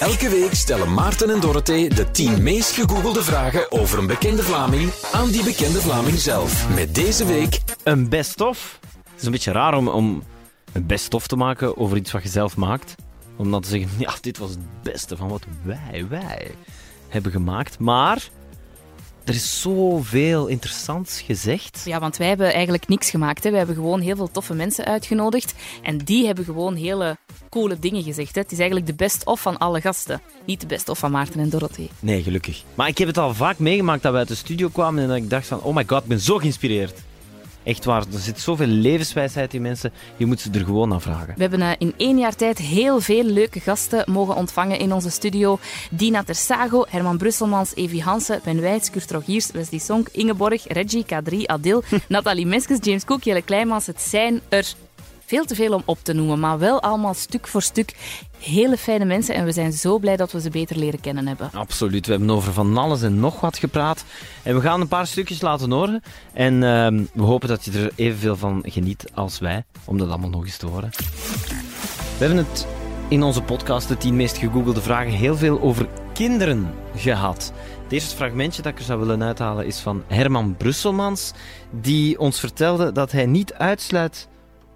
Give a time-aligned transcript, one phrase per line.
[0.00, 4.92] Elke week stellen Maarten en Dorothee de 10 meest gegoogelde vragen over een bekende Vlaming
[5.12, 6.74] aan die bekende Vlaming zelf.
[6.74, 8.78] Met deze week Een best-of.
[9.04, 10.22] Het is een beetje raar om,
[10.72, 12.94] een best-of te maken over iets wat je zelf maakt.
[13.36, 16.50] Om dan te zeggen, ja, dit was het beste van wat wij, wij
[17.08, 17.78] hebben gemaakt.
[17.78, 18.28] Maar
[19.30, 21.82] er is zoveel interessants gezegd.
[21.84, 23.44] Ja, want wij hebben eigenlijk niks gemaakt.
[23.44, 23.50] Hè.
[23.50, 25.54] We hebben gewoon heel veel toffe mensen uitgenodigd.
[25.82, 27.16] En die hebben gewoon hele
[27.50, 28.34] coole dingen gezegd.
[28.34, 28.40] Hè.
[28.40, 30.20] Het is eigenlijk de best-of van alle gasten.
[30.44, 31.90] Niet de best-of van Maarten en Dorothee.
[32.00, 32.62] Nee, gelukkig.
[32.74, 35.16] Maar ik heb het al vaak meegemaakt dat we uit de studio kwamen en dat
[35.16, 37.02] ik dacht van, oh my god, ik ben zo geïnspireerd.
[37.70, 41.34] Echt waar, er zit zoveel levenswijsheid in mensen, je moet ze er gewoon naar vragen.
[41.36, 45.10] We hebben eh, in één jaar tijd heel veel leuke gasten mogen ontvangen in onze
[45.10, 45.58] studio.
[45.90, 51.36] Dina Tersago, Herman Brusselmans, Evi Hansen, Ben Wijts, Kurt Rogiers, Wesley Sonk, Ingeborg, Reggie, K3,
[51.46, 53.86] Adil, Nathalie Meskes, James Cook, Jelle Kleimans.
[53.86, 54.74] Het zijn er
[55.30, 57.94] veel te veel om op te noemen, maar wel allemaal stuk voor stuk
[58.38, 59.34] hele fijne mensen.
[59.34, 61.50] En we zijn zo blij dat we ze beter leren kennen hebben.
[61.52, 64.04] Absoluut, we hebben over van alles en nog wat gepraat.
[64.42, 66.02] En we gaan een paar stukjes laten horen.
[66.32, 70.30] En ehm, we hopen dat je er evenveel van geniet als wij, om dat allemaal
[70.30, 70.90] nog eens te horen.
[72.18, 72.66] We hebben het
[73.08, 77.52] in onze podcast, de 10 meest gegoogelde vragen, heel veel over kinderen gehad.
[77.82, 81.32] Het eerste fragmentje dat ik er zou willen uithalen is van Herman Brusselmans,
[81.70, 84.28] die ons vertelde dat hij niet uitsluit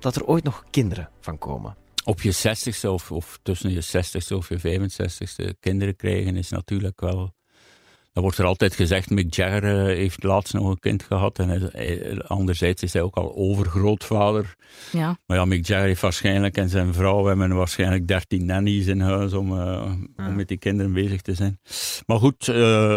[0.05, 1.77] dat er ooit nog kinderen van komen.
[2.05, 7.01] Op je zestigste of, of tussen je zestigste of je 65ste kinderen krijgen is natuurlijk
[7.01, 7.33] wel...
[8.13, 11.39] Dan wordt er altijd gezegd, Mick Jagger eh, heeft laatst nog een kind gehad.
[11.39, 14.55] En hij- anderzijds is hij ook al overgrootvader.
[14.93, 15.19] Ja.
[15.27, 19.33] Maar ja, Mick Jagger heeft waarschijnlijk en zijn vrouw hebben waarschijnlijk 13 nannies in huis
[19.33, 21.59] om, eh, om met die kinderen bezig te zijn.
[22.07, 22.97] Maar goed, eh,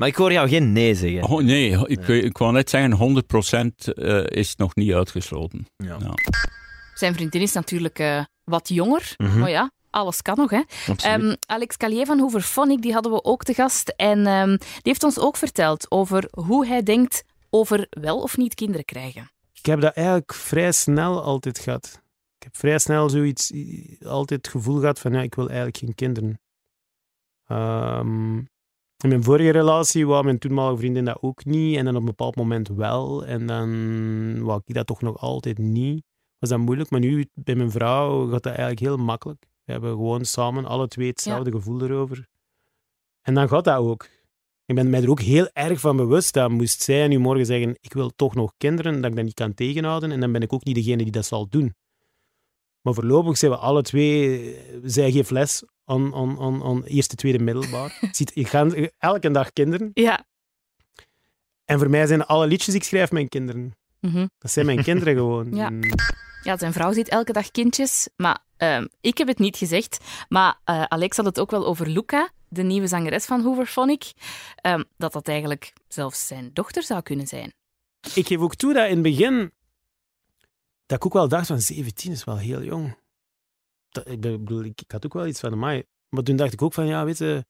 [0.00, 1.22] Maar ik hoor jou geen nee zeggen.
[1.22, 3.22] oh, nee, ik, ik wou net zeggen,
[3.84, 5.66] 100% eh, is nog niet uitgesloten.
[5.76, 5.96] Ja.
[5.98, 6.14] Ja.
[6.94, 9.14] Zijn vriendin is natuurlijk eh, wat jonger.
[9.16, 9.38] Mhm.
[9.38, 10.62] Maar ja, alles kan nog, hè.
[10.88, 11.02] Absoluut.
[11.02, 13.88] Ehm, Alex Callier van Hooverphonic, die hadden we ook te gast.
[13.96, 18.54] En ehm, die heeft ons ook verteld over hoe hij denkt over wel of niet
[18.54, 19.30] kinderen krijgen.
[19.52, 22.00] Ik heb dat eigenlijk vrij snel altijd gehad.
[22.36, 23.52] Ik heb vrij snel zoiets,
[24.02, 26.40] altijd het gevoel gehad van, ja, ik wil eigenlijk geen kinderen.
[27.46, 28.38] Ehm,
[29.02, 31.76] in mijn vorige relatie wou mijn toenmalige vriendin dat ook niet.
[31.76, 33.24] En dan op een bepaald moment wel.
[33.24, 36.02] En dan wou ik dat toch nog altijd niet.
[36.38, 36.90] Was dat moeilijk.
[36.90, 39.46] Maar nu, bij mijn vrouw, gaat dat eigenlijk heel makkelijk.
[39.64, 42.26] We hebben gewoon samen alle twee hetzelfde gevoel erover.
[43.22, 44.08] En dan gaat dat ook.
[44.64, 47.76] Ik ben mij er ook heel erg van bewust dat moest zij nu morgen zeggen
[47.80, 50.10] ik wil toch nog kinderen, dat ik dat niet kan tegenhouden.
[50.10, 51.74] En dan ben ik ook niet degene die dat zal doen.
[52.80, 54.56] Maar voorlopig zijn we alle twee...
[54.82, 57.98] Zij geeft les aan, aan, aan, aan eerste, tweede middelbaar.
[58.34, 59.90] Je gaat elke dag kinderen.
[59.94, 60.24] Ja.
[61.64, 63.74] En voor mij zijn alle liedjes die ik schrijf mijn kinderen.
[64.00, 64.26] Mhm.
[64.38, 65.54] Dat zijn mijn kinderen gewoon.
[65.54, 65.66] Ja.
[65.66, 65.80] En
[66.42, 68.08] Ja, zijn vrouw ziet elke dag kindjes.
[68.16, 69.98] Maar ehm, ik heb het niet gezegd.
[70.28, 74.12] Maar eh, Alex had het ook wel over Luca, de nieuwe zangeres van Hooverphonic.
[74.54, 77.52] Ehm, dat dat eigenlijk zelfs zijn dochter zou kunnen zijn.
[78.14, 79.52] ik geef ook toe dat in het begin...
[80.86, 82.96] Dat ik ook wel dacht van 17 is wel heel jong.
[83.90, 85.82] Dat, ik, bedoel, ik, ik had ook wel iets van, amai.
[86.08, 87.44] Maar toen dacht ik ook van, ja, weet je...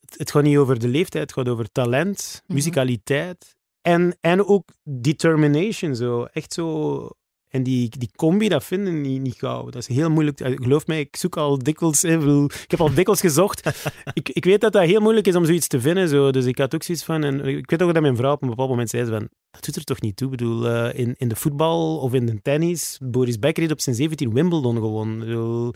[0.00, 2.54] Het, het gaat niet over de leeftijd, het gaat over talent, Mhm.
[2.54, 5.96] musicaliteit en, en ook determination.
[5.96, 6.24] Zo.
[6.24, 7.08] Echt zo...
[7.52, 9.64] En die, die combi, dat vinden niet, niet gauw.
[9.64, 10.40] Dat is heel moeilijk.
[10.62, 12.04] Geloof mij, ik zoek al dikwijls...
[12.04, 13.70] Ik, heb al dikwijls gezocht.
[14.12, 16.08] ik, ik weet dat dat heel moeilijk is om zoiets te vinden.
[16.08, 16.30] Zo.
[16.30, 17.24] Dus ik had ook zoiets van...
[17.24, 19.28] En ik weet ook dat mijn vrouw op een bepaald moment zei van...
[19.50, 20.30] Dat doet er toch niet toe?
[20.30, 22.98] Ik bedoel, eh, in, in de voetbal of in de tennis...
[23.04, 25.72] Boris Becker heeft op zijn 17 Wimbledon gewonnen.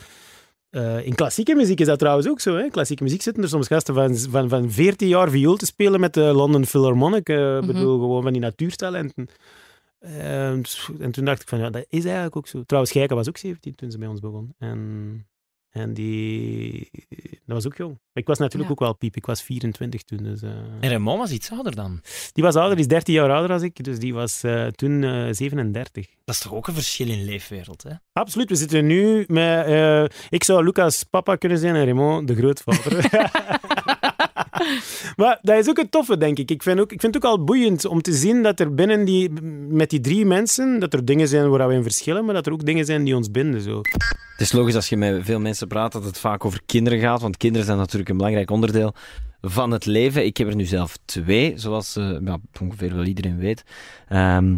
[0.71, 2.57] Eh, in klassieke muziek is dat trouwens ook zo.
[2.57, 2.69] Hè?
[2.69, 6.15] Klassieke muziek zitten er soms gasten van, van, van 14 jaar viool te spelen met
[6.15, 7.29] de London Philharmonic.
[7.29, 7.67] eh, Ik Mhm.
[7.67, 9.29] bedoel, gewoon van die natuurtalenten.
[9.99, 12.63] Eh, en toen dacht ik van, ja, dat is eigenlijk ook zo.
[12.63, 14.55] Trouwens, Gijke was ook 17 toen ze bij ons begon.
[14.59, 15.27] En,
[15.71, 16.91] en die...
[17.47, 17.99] Dat was ook jong.
[18.13, 18.75] Ik was natuurlijk Ja.
[18.75, 19.17] ook wel piep.
[19.17, 20.23] Ik was 24 toen.
[20.23, 22.01] Dus, eh, En Raymond was iets ouder dan.
[22.33, 23.85] Die was ouder, die is 13 jaar ouder dan ik.
[23.85, 26.07] Dus die was eh, toen eh, 37.
[26.25, 27.91] Dat is toch ook een verschil in leefwereld, hè?
[28.13, 29.67] Absoluut, we zitten nu met...
[29.67, 33.11] eh, ik zou Lucas papa kunnen zijn en Raymond de grootvader.
[35.17, 36.51] maar dat is ook het toffe, denk ik.
[36.51, 39.05] Ik vind, ook, ik vind het ook al boeiend om te zien dat er binnen
[39.05, 39.31] die...
[39.69, 42.53] Met die drie mensen, dat er dingen zijn waar we in verschillen, maar dat er
[42.53, 43.61] ook dingen zijn die ons binden.
[43.61, 43.81] Zo.
[44.33, 47.21] Het is logisch als je met veel mensen praat dat het vaak over kinderen gaat,
[47.21, 48.95] want kinderen zijn natuurlijk een belangrijk onderdeel
[49.41, 50.25] van het leven.
[50.25, 53.63] Ik heb er nu zelf twee, zoals eh, ja, ongeveer wel iedereen weet.
[54.09, 54.55] Ehm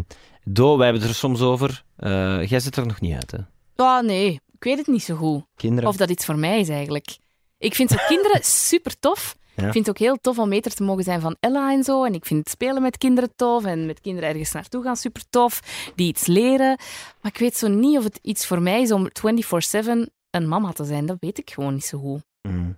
[0.51, 1.83] Do, wij hebben het er soms over.
[1.95, 3.37] Eh, jij zit er nog niet uit, hè?
[3.75, 5.43] Oh nee, ik weet het niet zo goed.
[5.55, 5.89] Kinderen.
[5.89, 7.17] Of dat iets voor mij is eigenlijk.
[7.57, 9.37] Ik vind zo kinderen super tof.
[9.59, 9.65] Ja.
[9.65, 12.03] Ik vind het ook heel tof om meter te mogen zijn van Ella en zo.
[12.03, 13.65] En ik vind het spelen met kinderen tof.
[13.65, 15.61] En met kinderen ergens naartoe gaan super tof.
[15.95, 16.77] Die iets leren.
[17.21, 20.71] Maar ik weet zo niet of het iets voor mij is om 24-7 een mama
[20.71, 22.23] te zijn, dat weet ik gewoon niet zo goed.
[22.41, 22.77] Mm.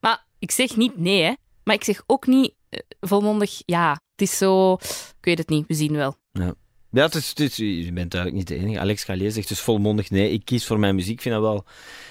[0.00, 1.34] Maar ik zeg niet nee, hè.
[1.64, 3.90] Maar ik zeg ook niet eh, volmondig ja.
[3.90, 4.72] Het is zo...
[4.72, 6.16] Ik weet het niet, we zien wel.
[6.32, 6.54] Ja,
[6.92, 8.80] het is, het is- je bent eigenlijk niet de enige.
[8.80, 11.12] Alex Gallier zegt dus volmondig nee, ik kies voor mijn muziek.
[11.14, 11.64] Ik vind dat wel...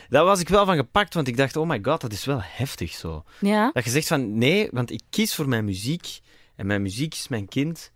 [0.09, 2.39] Daar was ik wel van gepakt, want ik dacht, oh my god, dat is wel
[2.41, 3.23] heftig zo.
[3.39, 3.71] Ja.
[3.73, 6.19] Dat je zegt van, nee, want ik kies voor mijn muziek.
[6.55, 7.91] En mijn muziek is mijn kind.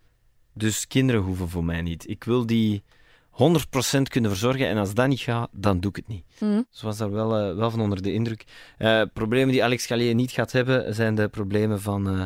[0.54, 2.08] Dus kinderen hoeven voor mij niet.
[2.08, 2.82] Ik wil die
[3.30, 4.68] 100% kunnen verzorgen.
[4.68, 6.24] En als dat niet gaat, dan doe ik het niet.
[6.38, 6.62] Hm.
[6.70, 8.44] Dus was daar wel, eh, wel van onder de indruk.
[8.78, 12.24] Eh, problemen die Alex Gallier niet gaat hebben, zijn de problemen van eh,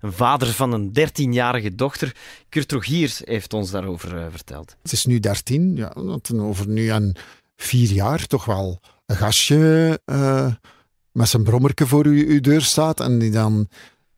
[0.00, 2.14] een vader van een 13-jarige dochter.
[2.48, 4.76] Kurt Rogiers heeft ons daarover eh, verteld.
[4.82, 5.92] Het is nu 13, ja,
[6.28, 7.12] er over nu aan
[7.56, 10.52] vier jaar toch wel een gastje eh,
[11.12, 13.68] met zijn brommerke voor uw, uw deur staat en die dan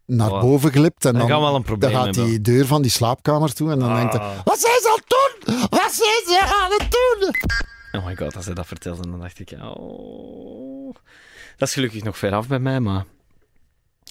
[0.06, 0.40] naar Oh.
[0.40, 1.04] boven glipt.
[1.04, 3.94] En Dan dan, wel een dan gaat die deur van die slaapkamer toe en dan
[3.94, 4.44] denkt hij, Ah.
[4.44, 5.58] wat zijn ze aan het doen?
[5.80, 7.34] Wat zijn ze aan het doen?
[8.00, 10.94] Oh my god, als hij dat vertelde, dan dacht ik, oh...
[11.56, 13.04] Dat is gelukkig nog ver af bij mij, maar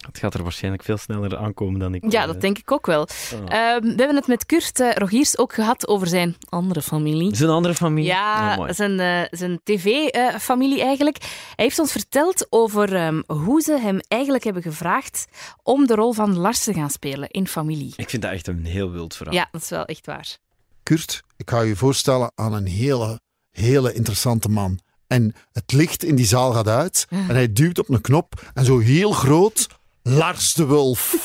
[0.07, 2.11] het gaat er waarschijnlijk veel sneller aankomen dan ik...
[2.11, 3.01] Ja, eh, dat denk ik ook wel.
[3.01, 3.39] oh.
[3.39, 7.41] Ehm, we hebben het met Kurt eh, Rogiers ook gehad over zijn andere familie.
[7.43, 8.09] Een andere familie?
[8.09, 8.73] Ja, Oh, mooi.
[8.73, 11.17] zijn, eh, zijn tv-familie eigenlijk.
[11.55, 15.25] Hij heeft ons verteld over ehm, hoe ze hem eigenlijk hebben gevraagd
[15.63, 17.93] om de rol van Lars te gaan spelen in familie.
[17.95, 19.35] Ik vind dat echt een heel wild verhaal.
[19.35, 20.37] Ja, dat is wel echt waar.
[20.83, 23.19] Kurt, ik ga je voorstellen aan een hele,
[23.51, 24.79] hele interessante man.
[25.07, 28.65] En het licht in die zaal gaat uit en hij duwt op een knop en
[28.65, 29.67] zo heel groot,
[30.09, 31.15] Lars de Wulf.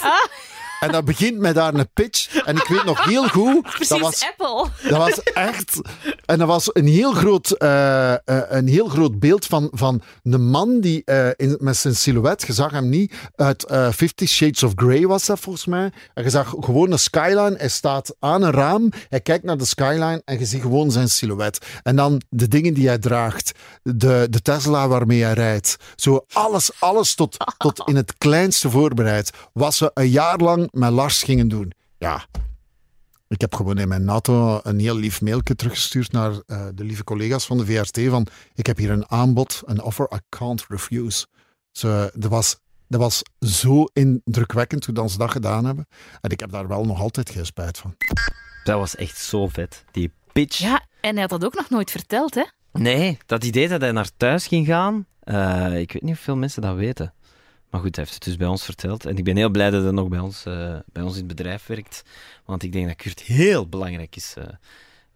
[0.85, 2.43] En dat begint met daar een pitch.
[2.45, 4.89] En ik weet nog heel goed, Precies, dat was Apple.
[4.89, 5.81] Dat was echt.
[6.25, 10.49] En dat was een heel groot, eh, eh, een heel groot beeld van, van een
[10.49, 12.45] man die eh, in, met zijn silhouet.
[12.47, 15.93] Je zag hem niet uit Fifty Shades of Grey, was dat volgens mij.
[16.15, 17.55] En je zag gewoon een skyline.
[17.57, 18.93] Hij staat aan een raam.
[19.09, 21.59] Hij kijkt naar de skyline en je ziet gewoon zijn silhouet.
[21.83, 23.53] En dan de dingen die hij draagt.
[23.83, 25.77] De, de Tesla waarmee hij rijdt.
[25.97, 29.31] Zo alles, alles tot, tot in het kleinste voorbereid.
[29.53, 31.73] Wat ze een jaar lang met Lars gingen doen.
[31.99, 32.27] Ja,
[33.29, 37.05] ik heb gewoon in mijn NATO een heel lief mailje teruggestuurd naar eh, de lieve
[37.05, 41.27] collega's van de VRT van ik heb hier een aanbod, een offer I can't refuse.
[41.73, 45.87] Zo, dat, was, dat was zo indrukwekkend hoe dat ze dat gedaan hebben.
[46.21, 47.97] En ik heb daar wel nog altijd geen spijt van.
[48.65, 49.85] Dat was echt zo vet.
[49.91, 50.59] Die pitch.
[50.59, 52.45] Ja, en hij had dat ook nog nooit verteld, hè?
[52.73, 56.37] Nee, dat idee dat hij naar thuis ging gaan, eh, ik weet niet of veel
[56.37, 57.15] mensen dat weten.
[57.75, 59.07] Maar goed, hij heeft het dus bij ons verteld.
[59.07, 61.27] En ik ben heel blij dat hij nog bij ons, eh, bij ons in het
[61.27, 62.03] bedrijf werkt.
[62.45, 64.45] Want ik denk dat Kurt heel belangrijk is eh,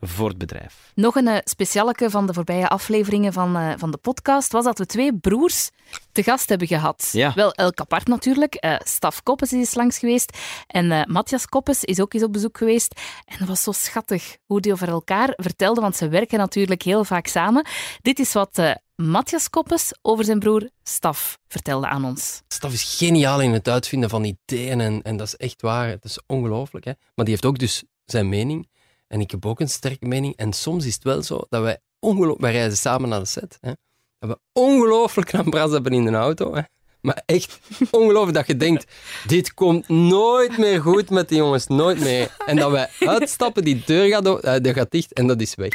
[0.00, 0.92] voor het bedrijf.
[0.94, 4.86] Nog een uh, specialeke van de voorbije afleveringen van, van de podcast was dat we
[4.86, 5.70] twee broers
[6.12, 7.08] te gast hebben gehad.
[7.12, 7.32] Ja.
[7.34, 8.78] Wel elk apart natuurlijk.
[8.84, 13.00] Staf Koppes is langs geweest en Matthias Koppes is ook eens op bezoek geweest.
[13.24, 17.04] En dat was zo schattig hoe die over elkaar vertelden, want ze werken natuurlijk heel
[17.04, 17.66] vaak samen.
[18.02, 18.62] Dit is wat
[19.02, 22.42] Matthias Koppes over zijn broer Staf vertelde aan ons.
[22.48, 25.88] Staf is geniaal in het uitvinden van ideeën en, en dat is echt waar.
[25.88, 26.84] Het is ongelooflijk.
[26.84, 26.92] Hè?
[27.14, 28.68] Maar die heeft ook dus zijn mening.
[29.08, 30.36] En ik heb ook een sterke mening.
[30.36, 32.40] En soms is het wel zo dat wij ongelooflijk...
[32.40, 33.58] Wij reizen samen naar de set.
[33.60, 33.72] Hè?
[34.18, 36.54] Dat we ongelooflijk aan bras hebben in de auto.
[36.54, 36.62] Hè?
[37.00, 37.58] Maar echt
[37.90, 38.92] ongelooflijk dat je denkt...
[39.26, 41.66] Dit komt nooit meer goed met die jongens.
[41.66, 42.36] Nooit meer.
[42.46, 45.72] En dat wij uitstappen, die deur gaat, uh, deur gaat dicht en dat is weg.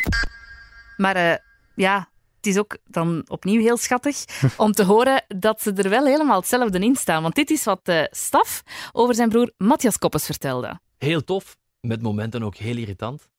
[0.97, 1.35] Maar uh,
[1.75, 2.11] ja...
[2.43, 4.25] Het is ook dan opnieuw heel schattig
[4.57, 7.21] om te horen dat ze er wel helemaal hetzelfde in staan.
[7.21, 10.79] Want dit is wat uh, Staf over zijn broer Matthias Koppes vertelde.
[10.97, 13.29] Heel tof, met momenten ook heel irritant.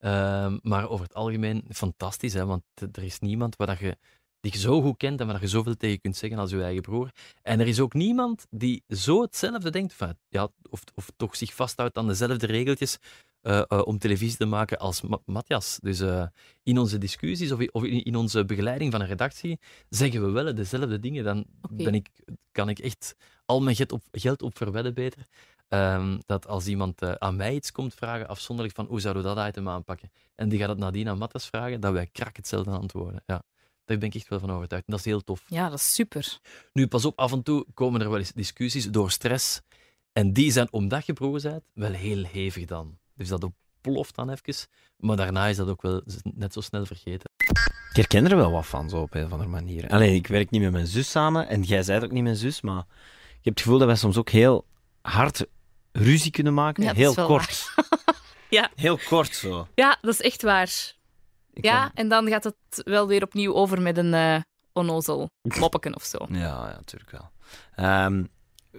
[0.00, 2.46] Uh, maar over het algemeen fantastisch, hè?
[2.46, 3.96] want er is niemand waar dat je,
[4.40, 6.82] die je zo goed kent en waar je zoveel tegen kunt zeggen als je eigen
[6.82, 7.10] broer.
[7.42, 11.54] En er is ook niemand die zo hetzelfde denkt, enfin, ja, of, of toch zich
[11.54, 12.98] vasthoudt aan dezelfde regeltjes
[13.44, 15.78] uh, uh, om televisie te maken als Ma Matthias.
[15.82, 16.26] Dus uh,
[16.62, 19.58] in onze discussies of, of in, in, onze begeleiding van een redactie
[19.88, 21.24] zeggen we wel dezelfde dingen.
[21.24, 21.84] Dan okay.
[21.84, 22.08] ben ik,
[22.52, 25.26] kan ik echt al mijn geld op, geld op verwedden beter.
[25.68, 29.34] Um, dat als iemand uh, aan mij iets komt vragen, afzonderlijk van hoe zouden we
[29.34, 32.70] dat item aanpakken, en die gaat het nadien aan Matthias vragen, dat wij krak hetzelfde
[32.70, 33.22] antwoorden.
[33.26, 33.42] Ja,
[33.84, 34.86] daar ben ik echt wel van overtuigd.
[34.86, 35.44] En dat is heel tof.
[35.46, 36.38] Ja, dat is super.
[36.72, 39.60] Nu, pas op, af en toe komen er wel eens discussies door stress.
[40.12, 42.98] En die zijn, omdat je broer bent, wel heel hevig dan.
[43.14, 44.68] Dus dat ploft dan even.
[44.96, 47.30] Maar daarna is dat ook wel net zo snel vergeten.
[47.90, 49.88] Ik herken er wel wat van, zo op een of andere manier.
[49.88, 51.48] Alleen, ik werk niet met mijn zus samen.
[51.48, 52.84] En jij zei ook niet mijn zus, maar
[53.38, 54.66] ik heb het gevoel dat wij soms ook heel
[55.02, 55.46] hard
[55.92, 56.82] ruzie kunnen maken.
[56.82, 57.74] Ja, heel kort.
[58.50, 58.70] ja.
[58.74, 59.68] Heel kort zo.
[59.74, 60.94] Ja, dat is echt waar.
[61.52, 61.90] Ik ja, kan...
[61.94, 64.40] en dan gaat het wel weer opnieuw over met een uh,
[64.72, 66.26] onnozel moppeken of zo.
[66.28, 67.30] Ja, ja, natuurlijk wel.
[68.06, 68.28] Um,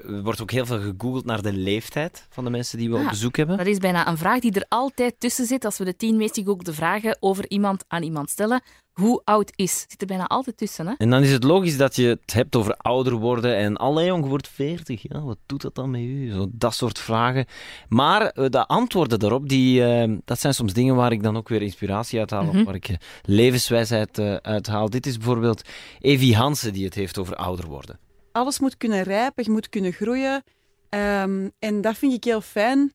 [0.04, 3.02] er wordt ook heel veel gegoogeld naar de leeftijd van de mensen die we op
[3.04, 3.58] Ah, bezoek hebben.
[3.58, 6.36] Dat is bijna een vraag die er altijd tussen zit als we de tien meest
[6.36, 8.62] gegoogelde vragen over iemand aan iemand stellen.
[8.94, 9.86] Hoe oud is?
[9.88, 10.94] Zit er bijna altijd tussen, hè?
[10.98, 14.26] En dan is het logisch dat je het hebt over ouder worden en allee jong,
[14.26, 15.02] wordt 40.
[15.02, 16.32] Ja, wat doet dat dan met u?
[16.32, 17.46] Zo, dat soort vragen.
[17.90, 21.50] Maar eh, de antwoorden daarop, die, eh, dat zijn soms dingen waar ik dan ook
[21.50, 22.58] weer inspiratie uit haal, Mhm.
[22.60, 24.90] of waar ik eh, levenswijsheid eh, uit haal.
[24.90, 25.62] Dit is bijvoorbeeld
[26.00, 28.00] Evie Hansen die het heeft over ouder worden.
[28.36, 30.44] Alles moet kunnen rijpen, je moet kunnen groeien.
[30.90, 32.94] Ehm, en dat vind ik heel fijn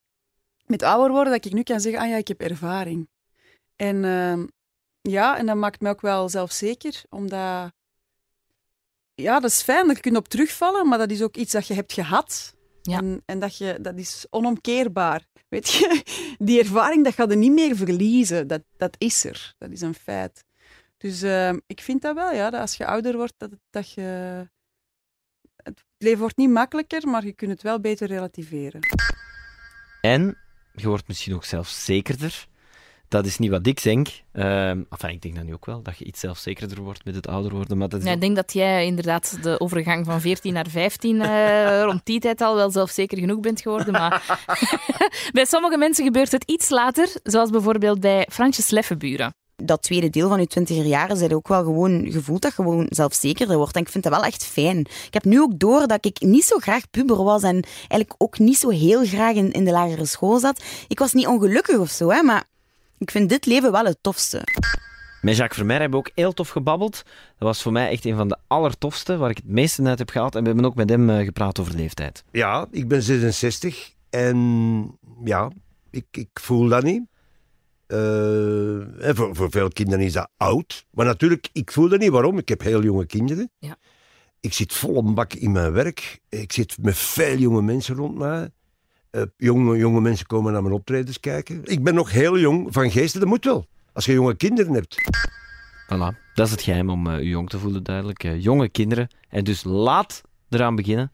[0.67, 3.09] met ouder worden, dat ik nu kan zeggen, ah ja, ik heb ervaring.
[3.77, 4.47] En ehm,
[5.01, 7.73] ja, en dat maakt mij ook wel zelfzeker, omdat...
[9.15, 11.75] Ja, dat is fijn, kun je op terugvallen, maar dat is ook iets dat je
[11.75, 12.55] hebt gehad.
[12.83, 12.99] Ja.
[12.99, 15.27] En, en dat, je, dat is onomkeerbaar.
[15.49, 16.03] Weet je,
[16.39, 18.47] die ervaring, dat ga je niet meer verliezen.
[18.47, 19.55] Dat, dat is er.
[19.59, 20.45] Dat is een feit.
[20.97, 24.49] Dus ehm, ik vind dat wel, ja, dat als je ouder wordt, dat, dat je...
[25.63, 28.81] Het leven wordt niet makkelijker, maar je kunt het wel beter relativeren.
[30.01, 30.37] En
[30.75, 32.49] je wordt misschien ook zelfzekerder.
[33.09, 34.09] Dat is niet wat ik denk.
[34.33, 37.27] Ehm enfin, ik denk dat nu ook wel, dat je iets zelfzekerder wordt met het
[37.27, 37.79] ouder worden.
[37.79, 40.67] Maar dat is Ja, ook- ik denk dat jij inderdaad de overgang van 14 naar
[40.69, 43.93] 15 eh, rond die tijd al wel zelfzeker genoeg bent geworden.
[43.93, 44.39] Maar
[45.33, 49.35] bij sommige mensen gebeurt het iets later, zoals bijvoorbeeld bij Fransjes Leffenburen.
[49.63, 52.87] Dat tweede deel van je twintiger jaren zijn ook wel gewoon gevoeld dat je gewoon
[52.89, 53.75] zelfzekerder wordt.
[53.75, 54.79] En ik vind dat wel echt fijn.
[54.79, 58.39] Ik heb nu ook door dat ik niet zo graag puber was en eigenlijk ook
[58.39, 60.63] niet zo heel graag in, in de lagere school zat.
[60.89, 62.45] Ik was niet ongelukkig of zo, hè, maar
[62.99, 64.43] ik vind dit leven wel het tofste.
[65.21, 67.03] Met Jacques Vermeer hebben we ook heel tof gebabbeld.
[67.39, 70.11] Dat was voor mij echt een van de allertofste, waar ik het meeste uit heb
[70.11, 70.35] gehaald.
[70.35, 72.25] En we hebben ook met hem eh, gepraat over leeftijd.
[72.31, 75.51] Ja, ik ben 66 en ja,
[75.91, 77.03] ik, ik voel dat niet.
[77.91, 80.87] Eh, en voor, voor veel kinderen is dat oud.
[80.91, 82.11] Maar natuurlijk, ik voel dat niet.
[82.11, 82.39] Waarom?
[82.39, 83.51] Ik heb heel jonge kinderen.
[83.59, 83.77] Ja.
[84.41, 86.21] Ik zit vol een bak in mijn werk.
[86.29, 88.51] Ik zit met veel jonge mensen rond mij.
[89.11, 91.61] Eh, jonge, jonge mensen komen naar mijn optredens kijken.
[91.65, 93.67] Ik ben nog heel jong van geesten, dat moet wel.
[93.93, 94.97] Als je jonge kinderen hebt.
[95.87, 98.25] Voilà, dat is het geheim om eh, u jong te voelen, duidelijk.
[98.25, 99.09] Eh, jonge kinderen.
[99.29, 101.13] En dus laat eraan beginnen.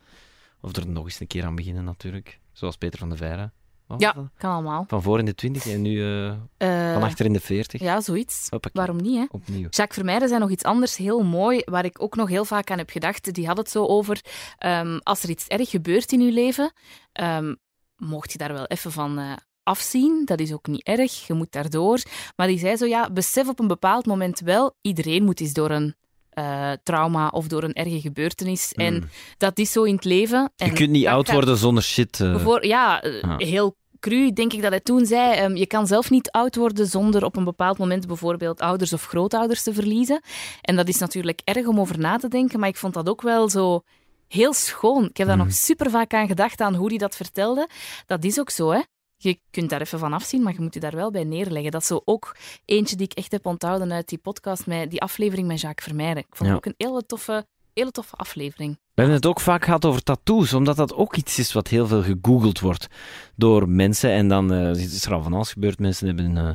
[0.61, 2.41] Of er nog eens een keer aan beginnen, natuurlijk.
[2.53, 3.51] Zoals Peter van der Veire.
[3.87, 4.25] Wat Ja, dat?
[4.39, 4.85] kan allemaal.
[4.89, 7.81] Van voor in de 20 en nu eh, Eh, van achter in de 40.
[7.81, 8.47] Ja, zoiets.
[8.51, 8.83] Hoppakee.
[8.85, 9.25] Waarom niet, hè?
[9.31, 9.61] Opnieuw.
[9.71, 12.79] Jacques Vermeijden zei nog iets anders heel mooi, waar ik ook nog heel vaak aan
[12.79, 13.35] heb gedacht.
[13.35, 14.21] Die had het zo over,
[14.59, 16.73] ehm, als er iets erg gebeurt in je leven,
[17.13, 17.55] ehm,
[17.97, 20.23] mocht je daar wel even van eh, afzien.
[20.25, 22.03] Dat is ook niet erg, je moet daardoor.
[22.37, 25.71] Maar die zei zo, ja, besef op een bepaald moment wel, iedereen moet eens door
[25.71, 25.95] een
[26.37, 28.73] eh, trauma of door een erge gebeurtenis.
[28.73, 30.41] En dat is zo in het leven.
[30.41, 30.49] Mm.
[30.57, 32.21] Je En kunt niet oud gaat- worden zonder shit.
[32.21, 32.57] eh.
[32.61, 33.37] Ja, eh, Ja.
[33.37, 35.35] heel cru denk ik dat hij toen zei.
[35.35, 39.07] ehm, je kan zelf niet oud worden zonder op een bepaald moment bijvoorbeeld ouders of
[39.07, 40.21] grootouders te verliezen.
[40.61, 43.23] En dat is natuurlijk erg om over na te denken, maar ik vond dat ook
[43.23, 43.83] wel zo
[44.29, 45.05] heel schoon.
[45.05, 47.69] Ik heb daar nog super vaak aan gedacht, aan hoe hij dat vertelde.
[48.07, 48.81] Dat is ook zo, hè.
[49.19, 51.71] Je kunt daar even van afzien, maar je moet je daar wel bij neerleggen.
[51.71, 55.01] Dat is zo ook eentje die ik echt heb onthouden uit die podcast, met die
[55.03, 56.23] aflevering met Jacques Vermeijden.
[56.23, 56.55] Ik vond Ja.
[56.57, 58.73] het ook een hele toffe, hele toffe aflevering.
[58.95, 61.87] We hebben het ook vaak gehad over tattoos, omdat dat ook iets is wat heel
[61.87, 62.87] veel gegoogeld wordt
[63.35, 64.11] door mensen.
[64.11, 65.79] En dan eh, is er al van alles gebeurd.
[65.79, 66.49] Mensen hebben eh,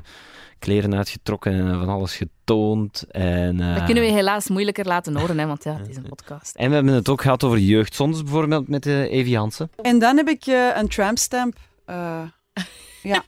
[0.59, 3.05] kleren uitgetrokken en van alles getoond.
[3.11, 6.09] En, eh, Dat kunnen we helaas moeilijker laten horen, hè, want ja, het is een
[6.15, 6.55] podcast.
[6.55, 9.71] en we hebben het ook gehad over jeugdzondes, bijvoorbeeld met uh, Evie Hansen.
[9.81, 11.57] En dan heb ik eh, een trampstamp.
[13.03, 13.23] Ja,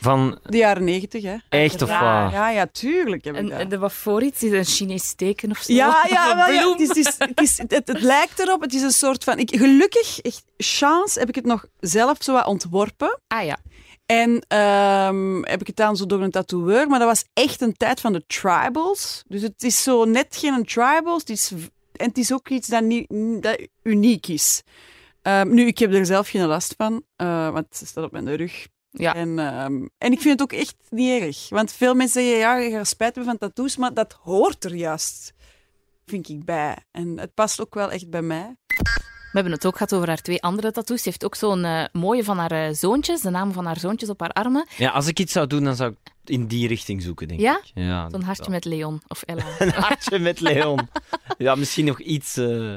[0.00, 1.36] Van de jaren negentig, hè.
[1.48, 2.32] echt of waar?
[2.32, 3.58] Ja, ja, tuurlijk heb ik En, dat.
[3.60, 4.42] en er wat voor iets?
[4.42, 5.72] Is het een Chinees teken of zo?
[5.72, 6.70] Ja, ja, wel, ja.
[6.70, 8.60] Het, is, het, is- het, is- het, het lijkt erop.
[8.60, 9.38] Het is een soort van...
[9.38, 13.20] Ik, gelukkig, echt chance, heb ik het nog zelf zo wat ontworpen.
[13.26, 13.58] Ah ja.
[14.06, 16.88] En ehm, heb ik het dan zo door een tatoeëur.
[16.88, 19.22] Maar dat was echt een tijd van de tribals.
[19.28, 21.20] Dus het is zo net geen tribals.
[21.20, 21.50] Het is,
[21.92, 23.06] en het is ook iets dat, niet,
[23.42, 24.62] dat uniek is.
[25.22, 27.02] Ehm, nu, ik heb er zelf geen last van.
[27.16, 28.66] eh, want het staat op mijn rug.
[28.96, 29.14] Ja.
[29.14, 31.48] En, ehm, en ik vind het ook echt niet erg.
[31.48, 33.76] Want veel mensen zeggen, ja, je gaat spijt hebben van tattoos.
[33.76, 35.32] Maar dat hoort er juist,
[36.06, 36.76] vind ik, bij.
[36.90, 38.56] En het past ook wel echt bij mij.
[38.66, 41.02] We hebben het ook gehad over haar twee andere tattoos.
[41.02, 44.08] Ze heeft ook zo'n eh, mooie van haar eh, zoontjes, de naam van haar zoontjes
[44.10, 44.66] op haar armen.
[44.76, 47.58] Ja, als ik iets zou doen, dan zou ik in die richting zoeken, denk Ja?
[47.64, 47.70] ik.
[47.74, 48.10] Ja?
[48.10, 49.44] Zo'n hartje met Leon of Ella.
[49.58, 50.88] Een hartje met Leon.
[51.38, 52.76] Ja, misschien nog iets eh,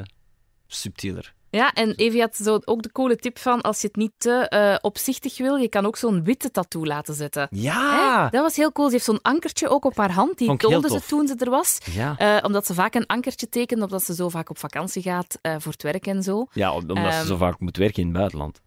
[0.68, 1.36] subtieler.
[1.50, 4.32] Ja, en Evie had zo ook de coole tip van, als je het niet te
[4.32, 7.48] eh, opzichtig wil, je kan ook zo'n witte tattoo laten zetten.
[7.52, 8.24] Ja!
[8.24, 8.30] Hè?
[8.30, 8.88] Dat was heel cool.
[8.88, 10.38] Ze heeft zo'n ankertje ook op haar hand.
[10.38, 11.78] Die toonde ze toen ze er was.
[11.92, 12.16] Ja.
[12.18, 15.56] Eh, omdat ze vaak een ankertje tekent, omdat ze zo vaak op vakantie gaat eh,
[15.60, 16.46] voor het werk en zo.
[16.52, 18.62] Ja, omdat ze Ehm, zo vaak moet werken in het buitenland.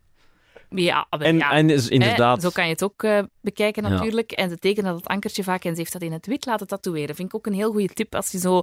[0.71, 1.51] Ja, maar En, ja.
[1.51, 2.37] en is inderdaad...
[2.37, 3.89] Hè, zo kan je het ook eh, bekijken Ja.
[3.89, 4.33] natuurlijk.
[4.33, 7.15] En ze tekenen dat ankertje vaak en ze heeft dat in het wit laten tatoeëren.
[7.15, 8.63] Vind ik ook een heel goede tip als je zo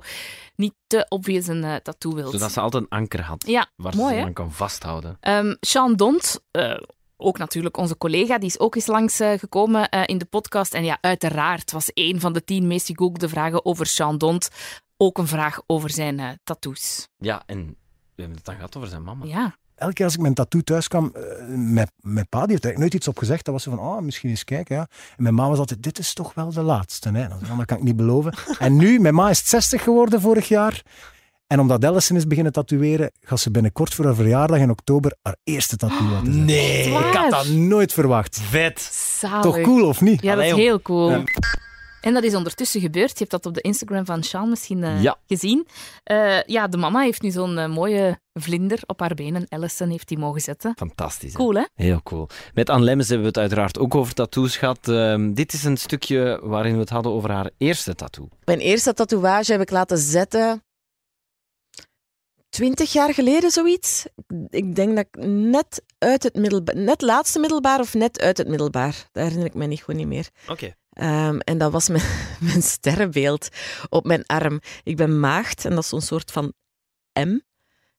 [0.55, 2.31] niet te obvious een eh, tattoo wilt.
[2.31, 3.47] Zodat ze altijd een anker had.
[3.47, 5.17] Ja, waar ze mooi aan kan vasthouden.
[5.19, 6.77] Ehm Sean Dont, eh,
[7.17, 10.73] ook natuurlijk onze collega, die is ook eens langs gekomen eh, in de podcast.
[10.73, 14.49] En ja, uiteraard was een van de tien meest gegoogelde vragen over Sean Dont
[14.97, 17.07] ook een vraag over zijn eh, tattoos.
[17.17, 17.57] Ja, en
[18.15, 19.25] we hebben het dan gehad over zijn mama.
[19.25, 19.55] Ja.
[19.77, 22.63] Elke keer als ik met een tattoo thuis kwam, eh, mijn, mijn pa die heeft
[22.63, 23.45] er eigenlijk nooit iets op gezegd.
[23.45, 24.75] Dat was zo van, oh, misschien eens kijken.
[24.75, 24.87] Ja.
[25.17, 27.09] En mijn ma was altijd, dit is toch wel de laatste.
[27.09, 27.27] Hè?
[27.27, 28.33] Dat, kan ik niet beloven.
[28.59, 30.83] En nu, mijn ma is 60 geworden vorig jaar.
[31.47, 35.35] En omdat Allison is beginnen tatoeëren, gaat ze binnenkort voor haar verjaardag in oktober haar
[35.43, 36.45] eerste tattoo laten zetten.
[36.45, 36.87] Nee!
[36.87, 38.39] Ik had dat nooit verwacht.
[38.41, 38.79] Vet!
[39.19, 39.41] Zalig.
[39.41, 40.21] Toch cool, of niet?
[40.21, 41.09] Ja, dat is heel cool.
[41.09, 41.23] Ja.
[42.01, 43.09] En dat is ondertussen gebeurd.
[43.09, 45.17] Je hebt dat op de Instagram van Sean misschien eh, Ja.
[45.27, 45.67] gezien.
[46.03, 49.45] Eh, ja, de mama heeft nu zo'n eh, mooie vlinder op haar benen.
[49.49, 50.73] Allison heeft die mogen zetten.
[50.77, 51.31] Fantastisch.
[51.31, 51.37] hè?
[51.37, 51.63] Cool, hè?
[51.73, 52.27] Heel cool.
[52.53, 54.87] Met Anne Lemmens hebben we het uiteraard ook over tattoos gehad.
[54.87, 58.27] Ehm, dit is een stukje waarin we het hadden over haar eerste tattoo.
[58.45, 60.61] Mijn eerste tatoeage heb ik laten zetten.
[62.49, 64.05] Twintig jaar geleden, zoiets.
[64.49, 68.47] Ik denk dat ik net uit het middelbaar, net laatste middelbaar of net uit het
[68.47, 69.07] middelbaar.
[69.11, 70.29] Dat herinner ik me niet, gewoon niet meer.
[70.47, 70.73] Oké.
[70.97, 72.03] Ehm, en dat was mijn,
[72.49, 73.47] mijn sterrenbeeld
[73.89, 74.59] op mijn arm.
[74.83, 76.53] Ik ben maagd en dat is zo'n soort van
[77.13, 77.39] M.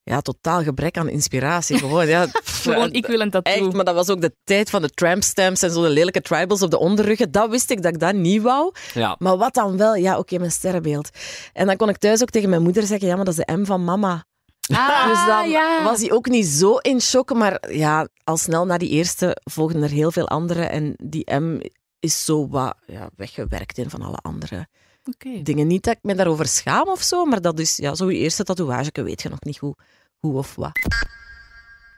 [0.03, 1.79] Ja, totaal gebrek aan inspiratie.
[1.85, 2.27] Gewoon, ja.
[2.45, 3.53] Gewoon, ik wil een tattoo.
[3.53, 6.21] Echt, maar dat was ook de tijd van de tramp stamps en zo de lelijke
[6.21, 7.31] tribals op de onderruggen.
[7.31, 8.73] Dat wist ik dat ik dat niet wou.
[8.95, 9.17] Ja.
[9.19, 9.95] Maar wat dan wel?
[9.95, 11.11] Ja, oké, mijn sterrenbeeld.
[11.53, 13.57] En dan kon ik thuis ook tegen mijn moeder zeggen, ja, maar dat is de
[13.57, 14.25] M van mama.
[14.73, 15.83] Ah, dus dan ja.
[15.83, 17.35] was hij ook niet zo in shock.
[17.35, 20.63] Maar ja, al snel na die eerste volgden er heel veel andere.
[20.63, 21.61] En die M
[22.01, 24.69] is zo wat ja, weggewerkt in van alle andere
[25.05, 25.43] Oké.
[25.43, 25.67] dingen.
[25.67, 28.45] Niet dat ik me daarover schaam of zo, maar dat is ja, zo je eerste
[28.45, 29.03] tatoeage.
[29.03, 29.75] weet je nog niet hoe,
[30.19, 30.81] hoe of wat.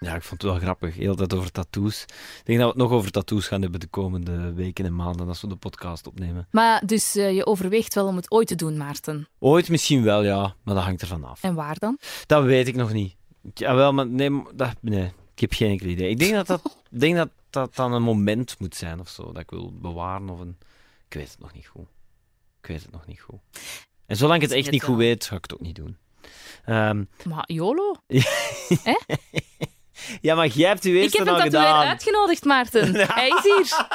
[0.00, 0.94] Ja, ik vond het wel grappig.
[0.94, 2.02] Heel tijd over tattoos.
[2.02, 5.28] Ik denk dat we het nog over tattoos gaan hebben de komende weken en maanden
[5.28, 6.48] als we de podcast opnemen.
[6.50, 9.28] Maar dus eh, je overweegt wel om het ooit te doen, Maarten.
[9.38, 11.42] Ooit misschien wel, ja, maar dat hangt ervan af.
[11.42, 11.98] En waar dan?
[12.26, 13.16] Dat weet ik nog niet.
[13.54, 16.10] Ja, wel, maar nee, dat, nee, ik heb geen enkel idee.
[16.10, 19.32] Ik denk dat dat, ik denk dat, dat dan een moment moet zijn of zo,
[19.32, 20.58] dat ik wil bewaren of een...
[21.06, 21.88] Ik weet het nog niet goed.
[22.60, 23.40] Ik weet het nog niet goed.
[24.06, 25.06] En zolang ik het echt niet goed wel.
[25.06, 25.96] weet, ga ik het ook niet doen.
[26.64, 27.94] Ehm, Maar YOLO?
[30.20, 32.94] ja, maar jij hebt je Ik eerste heb hem dat uitgenodigd, Maarten.
[33.14, 33.86] Hij is hier.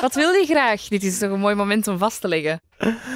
[0.00, 0.88] Wat wil je graag?
[0.88, 2.60] Dit is toch een mooi moment om vast te leggen.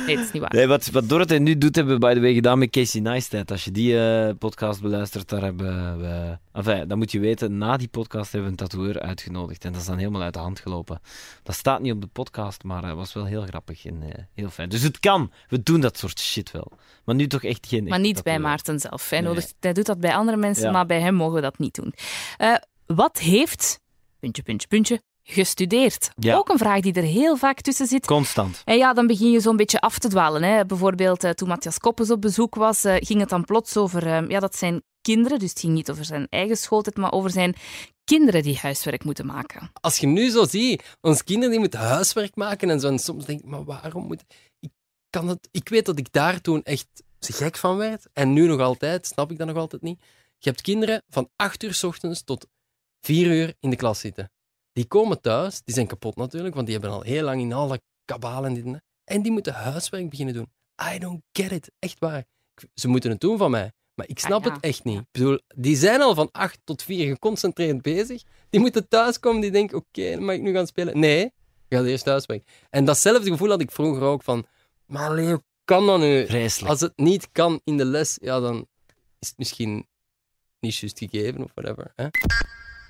[0.06, 0.54] Nee, het is niet waar.
[0.54, 3.50] Nee, wat, wat Dorothee nu doet, hebben we by the way gedaan met Casey Neistat.
[3.50, 6.38] Als je die eh, podcast beluistert, daar hebben we...
[6.52, 9.64] Enfin, dan moet je weten, na die podcast hebben we een tatoeëur uitgenodigd.
[9.64, 11.00] En dat is dan helemaal uit de hand gelopen.
[11.42, 14.50] Dat staat niet op de podcast, maar het was wel heel grappig en eh, heel
[14.50, 14.68] fijn.
[14.68, 15.30] Dus het kan.
[15.48, 16.72] We doen dat soort shit wel.
[17.04, 17.84] Maar nu toch echt geen...
[17.84, 18.38] Maar niet bij.
[18.38, 19.10] Maarten zelf.
[19.10, 19.28] Hij, Nee.
[19.28, 20.70] nodigt, hij doet dat bij andere mensen, Ja.
[20.70, 21.94] maar bij hem mogen we dat niet doen.
[22.36, 22.54] Eh,
[22.86, 23.80] wat heeft,
[24.18, 26.10] puntje, puntje, puntje, gestudeerd?
[26.16, 26.36] Ja.
[26.36, 28.06] Ook een vraag die er heel vaak tussen zit.
[28.06, 28.62] Constant.
[28.64, 30.42] En ja, dan begin je zo'n beetje af te dwalen.
[30.42, 30.66] Hè.
[30.66, 34.28] Bijvoorbeeld eh, toen Matthias Koppes op bezoek was, eh, ging het dan plots over eh,
[34.28, 37.54] ja, dat zijn kinderen, dus het ging niet over zijn eigen schooltijd, maar over zijn
[38.04, 39.70] kinderen die huiswerk moeten maken.
[39.80, 43.24] Als je nu zo ziet, ons kinderen die moeten huiswerk maken en zo, en soms
[43.24, 44.24] denk ik, maar waarom moet...
[44.60, 44.70] Ik,
[45.10, 45.48] kan het...
[45.50, 46.86] ik weet dat ik daar toen echt
[47.18, 50.02] gek van werd, en nu nog altijd, snap ik dat nog altijd niet.
[50.44, 52.46] Je hebt kinderen van 8 uur s ochtends tot
[53.00, 54.30] 4 uur in de klas zitten.
[54.72, 57.80] Die komen thuis, die zijn kapot natuurlijk, want die hebben al heel lang in alle
[58.04, 58.82] kabalen en dit en dat.
[59.04, 60.48] En die moeten huiswerk beginnen doen.
[60.94, 61.70] I don't get it.
[61.78, 62.18] Echt waar.
[62.54, 63.72] Ik- Ze moeten het doen van mij.
[63.94, 64.52] Maar ik snap Ah, ja.
[64.52, 64.98] het echt niet.
[64.98, 68.22] Ik bedoel, die zijn al van 8 tot 4 geconcentreerd bezig.
[68.50, 70.98] Die moeten thuiskomen, die denken, oké, dan mag ik nu gaan spelen.
[70.98, 71.32] Nee,
[71.68, 72.48] je gaat eerst huiswerk.
[72.70, 74.46] En datzelfde gevoel had ik vroeger ook van,
[74.86, 76.26] maar hoe kan dat nu?
[76.26, 76.70] Vreselijk.
[76.70, 78.66] Als het niet kan in de les, ja, dan
[79.18, 79.86] is het misschien
[80.64, 81.92] niet juist gegeven of whatever.
[81.96, 82.06] Hè?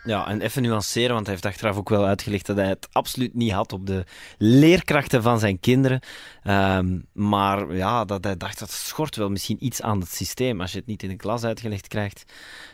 [0.05, 3.35] Ja, en even nuanceren, want hij heeft achteraf ook wel uitgelegd dat hij het absoluut
[3.35, 4.05] niet had op de
[4.39, 6.01] leerkrachten van zijn kinderen.
[6.43, 10.61] Ehm, maar ja, dat hij dacht dat schort wel misschien iets aan het systeem.
[10.61, 12.33] Als je het niet in de klas uitgelegd krijgt,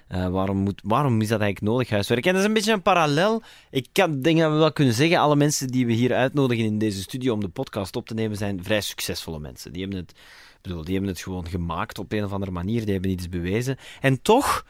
[0.09, 2.27] eh, waarom, moet, waarom is dat eigenlijk nodig, huiswerk?
[2.27, 3.43] En dat is een beetje een parallel.
[3.71, 6.79] Ik kan, denk dat we wel kunnen zeggen, alle mensen die we hier uitnodigen in
[6.79, 9.73] deze studio om de podcast op te nemen, zijn vrij succesvolle mensen.
[9.73, 10.15] Die hebben het,
[10.61, 13.77] bedoel, die hebben het gewoon gemaakt op een of andere manier, die hebben iets bewezen.
[14.01, 14.65] En toch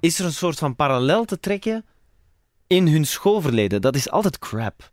[0.00, 1.84] is er een soort van parallel te trekken
[2.66, 3.80] in hun schoolverleden.
[3.80, 4.90] Dat is altijd crap.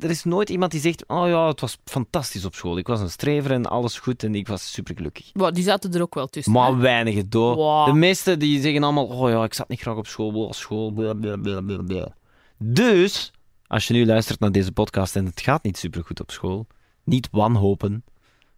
[0.00, 2.78] Er is nooit iemand die zegt: Oh ja, het was fantastisch op school.
[2.78, 5.30] Ik was een strever en alles goed en ik was supergelukkig.
[5.32, 6.52] Wow, die zaten er ook wel tussen.
[6.52, 6.76] Maar hè?
[6.76, 7.54] weinigen door.
[7.54, 7.86] Wow.
[7.86, 10.94] De meesten die zeggen allemaal: Oh ja, ik zat niet graag op school, school.
[12.58, 13.32] Dus,
[13.66, 16.66] als je nu luistert naar deze podcast en het gaat niet supergoed op school,
[17.04, 18.04] niet wanhopen.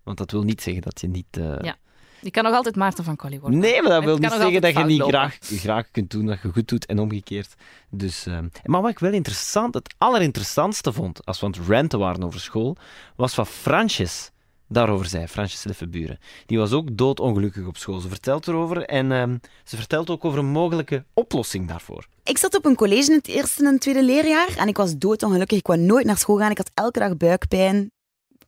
[0.03, 1.77] Want dat wil niet zeggen dat je niet, eh, Ja.
[2.21, 3.59] Je kan nog altijd Maarten van Colly worden.
[3.59, 6.49] Nee, maar dat wil niet zeggen dat je niet graag, graag kunt doen dat je
[6.53, 7.55] goed doet en omgekeerd.
[7.91, 11.99] Dus, ehm, maar wat ik wel interessant, het allerinteressantste vond, als we aan het ranten
[11.99, 12.77] waren over school,
[13.17, 14.31] was wat Fransjes
[14.69, 16.19] daarover zei, Fransjes Leffenburen.
[16.47, 18.01] Die was ook doodongelukkig op school.
[18.01, 22.07] Ze vertelt erover en ehm, ze vertelt ook over een mogelijke oplossing daarvoor.
[22.25, 25.59] Ik zat op een college in het eerste en tweede leerjaar en ik was doodongelukkig.
[25.59, 26.51] Ik wou nooit naar school gaan.
[26.51, 27.91] Ik had elke dag buikpijn.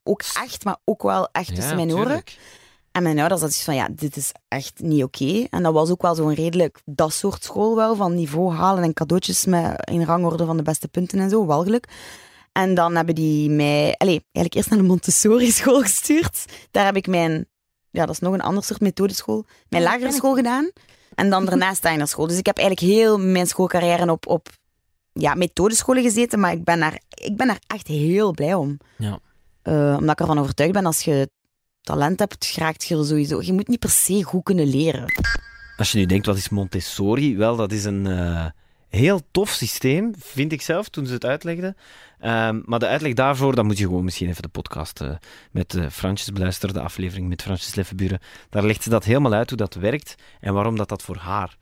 [0.03, 2.23] Ook echt, maar ook wel echt tussen mijn oren.
[2.93, 5.47] En mijn ouders hadden zoiets van, ja, dit is echt niet oké.
[5.51, 8.93] En dat was ook wel zo'n redelijk dat soort school wel, van niveau halen en
[8.93, 11.89] cadeautjes met in rangorde van de beste punten en zo, walgelijk.
[12.53, 16.45] En dan hebben die mij, allez, eigenlijk eerst naar de Montessori-school gestuurd.
[16.71, 17.47] Daar heb ik mijn,
[17.91, 20.71] ja, dat is nog een ander soort methodeschool, mijn lagere school gedaan.
[21.15, 22.27] En dan daarna Steinerschool.
[22.27, 24.49] Dus ik heb eigenlijk heel mijn schoolcarrière op, op
[25.13, 28.79] ja, methodescholen gezeten, maar ik ben daar, ik ben daar echt heel blij om.
[28.99, 29.19] Ja.
[29.63, 31.31] Eh, omdat ik ervan overtuigd ben, als je
[31.83, 33.43] talent hebt, geraakt je er sowieso.
[33.43, 35.05] Je moet niet per se goed kunnen leren.
[35.77, 37.37] Als je nu denkt, wat is Montessori?
[37.37, 38.47] Wel, dat is een eh,
[38.89, 41.77] heel tof systeem, vind ik zelf, toen ze het uitlegden.
[42.21, 45.11] Ehm, maar de uitleg daarvoor, dan moet je gewoon misschien even de podcast eh,
[45.51, 48.21] met uh, Fransjes beluisteren, de aflevering met Fransjes Leffenburen.
[48.51, 51.57] Daar legt ze dat helemaal uit, hoe dat werkt en waarom dat, dat voor haar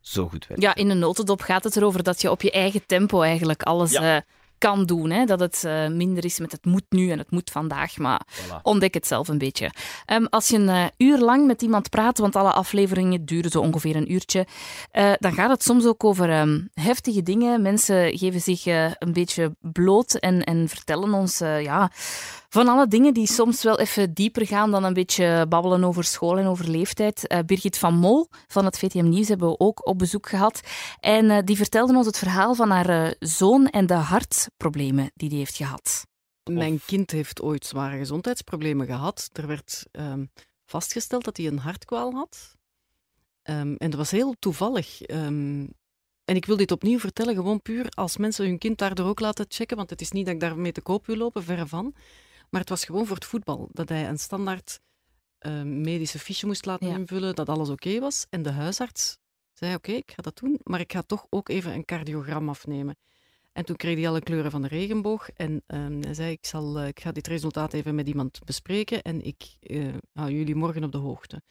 [0.00, 0.62] zo goed werkt.
[0.62, 3.92] Ja, in een notendop gaat het erover dat je op je eigen tempo eigenlijk alles
[3.92, 4.24] Ja.
[4.60, 5.10] Kan doen.
[5.10, 5.24] Hè?
[5.24, 7.96] Dat het eh, minder is met het moet nu en het moet vandaag.
[7.98, 8.62] Maar Voilà.
[8.62, 9.70] ontdek het zelf een beetje.
[10.04, 13.60] Ehm, als je een eh, uur lang met iemand praat, want alle afleveringen duren zo
[13.60, 14.46] ongeveer een uurtje,
[14.90, 17.62] eh, dan gaat het soms ook over ehm, heftige dingen.
[17.62, 21.90] Mensen geven zich een beetje bloot en, en vertellen ons ja,
[22.50, 26.38] van alle dingen die soms wel even dieper gaan dan een beetje babbelen over school
[26.38, 27.26] en over leeftijd.
[27.26, 30.60] Eh, Birgit van Mol van het VTM Nieuws hebben we ook op bezoek gehad.
[31.00, 35.28] En eh, die vertelde ons het verhaal van haar eh, zoon en de hartproblemen die
[35.28, 36.06] hij heeft gehad.
[36.44, 39.30] Mijn kind heeft ooit zware gezondheidsproblemen gehad.
[39.32, 40.24] Er werd ehm,
[40.64, 42.56] vastgesteld dat hij een hartkwaal had.
[43.42, 45.02] Ehm, en dat was heel toevallig.
[45.02, 45.66] Ehm,
[46.24, 49.44] en ik wil dit opnieuw vertellen, gewoon puur als mensen hun kind daardoor ook laten
[49.48, 49.76] checken.
[49.76, 51.94] Want het is niet dat ik daarmee te koop wil lopen, verre van.
[52.50, 53.68] Maar het was gewoon voor het voetbal.
[53.72, 54.80] Dat hij een standaard
[55.38, 56.94] ehm, medische fiche moest laten Ja.
[56.96, 58.26] invullen, dat alles oké was.
[58.30, 59.18] En de huisarts
[59.52, 62.96] zei, oké, ik ga dat doen, maar ik ga toch ook even een cardiogram afnemen.
[63.52, 65.30] En toen kreeg hij alle kleuren van de regenboog.
[65.30, 69.02] En ehm, hij zei, ik, zal, eh, ik ga dit resultaat even met iemand bespreken
[69.02, 71.42] en ik eh, hou jullie morgen op de hoogte.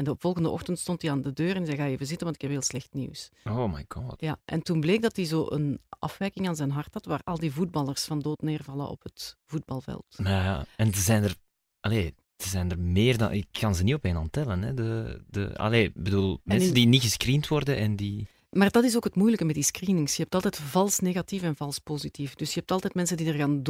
[0.00, 2.34] En de volgende ochtend stond hij aan de deur en zei, ga even zitten, want
[2.36, 3.30] ik heb heel slecht nieuws.
[3.44, 4.14] Oh my god.
[4.20, 7.38] Ja, en toen bleek dat hij zo een afwijking aan zijn hart had, waar al
[7.38, 10.04] die voetballers van dood neervallen op het voetbalveld.
[10.16, 11.34] Nou ja, en er zijn er,
[11.80, 14.62] allee, er zijn er meer dan, ik kan ze niet op één hand tellen.
[14.62, 14.74] Hè.
[14.74, 18.26] De, de, allee, ik bedoel, mensen in- die niet gescreend worden en die...
[18.50, 20.16] Maar dat is ook het moeilijke met die screenings.
[20.16, 22.34] Je hebt altijd vals negatief en vals positief.
[22.34, 23.62] Dus je hebt altijd mensen die er gaan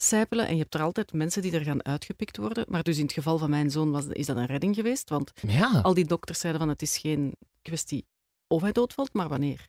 [0.00, 2.64] doorcijpelen en je hebt er altijd mensen die er gaan uitgepikt worden.
[2.68, 5.32] Maar dus in het geval van mijn zoon was, is dat een redding geweest, want
[5.48, 5.80] Ja.
[5.82, 8.06] al die dokters zeiden van het is geen kwestie
[8.46, 9.66] of hij doodvalt, maar wanneer.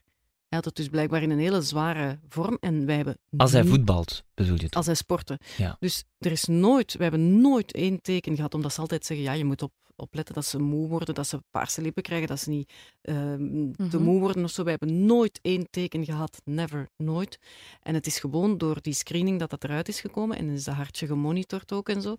[0.47, 3.17] Hij had het dus blijkbaar in een hele zware vorm en wij hebben...
[3.37, 4.71] Als hij voetbalt, bedoel je toch?
[4.73, 5.39] Als hij sportte.
[5.57, 5.77] Ja.
[5.79, 9.31] Dus er is nooit, we hebben nooit één teken gehad, omdat ze altijd zeggen, ja,
[9.33, 12.49] je moet op, opletten dat ze moe worden, dat ze paarse lippen krijgen, dat ze
[12.49, 14.03] niet ehm, te Mhm.
[14.03, 14.63] moe worden of zo.
[14.63, 17.39] We hebben nooit één teken gehad, never, nooit.
[17.81, 20.75] En het is gewoon door die screening dat dat eruit is gekomen en is dat
[20.75, 22.15] hartje gemonitord ook en zo.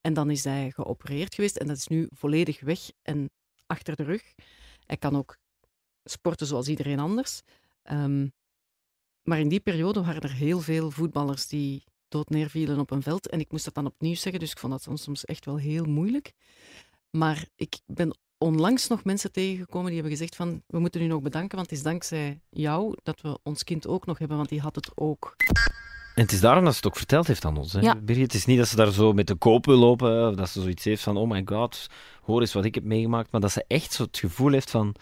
[0.00, 3.30] En dan is hij geopereerd geweest en dat is nu volledig weg en
[3.66, 4.34] achter de rug.
[4.86, 5.36] Hij kan ook
[6.04, 7.40] sporten zoals iedereen anders.
[7.82, 8.26] Ehm,
[9.22, 13.28] maar in die periode waren er heel veel voetballers die dood neervielen op een veld.
[13.28, 15.84] En ik moest dat dan opnieuw zeggen, dus ik vond dat soms echt wel heel
[15.84, 16.32] moeilijk.
[17.10, 21.22] Maar ik ben onlangs nog mensen tegengekomen die hebben gezegd van we moeten u nog
[21.22, 24.60] bedanken, want het is dankzij jou dat we ons kind ook nog hebben, want die
[24.60, 25.34] had het ook.
[26.14, 27.72] En het is daarom dat ze het ook verteld heeft aan ons.
[27.72, 27.80] Hè?
[27.80, 27.96] Ja.
[27.96, 30.48] Birgit, het is niet dat ze daar zo met de koop wil lopen, of dat
[30.48, 31.86] ze zoiets heeft van, oh my god,
[32.22, 34.94] hoor eens wat ik heb meegemaakt, maar dat ze echt zo het gevoel heeft van,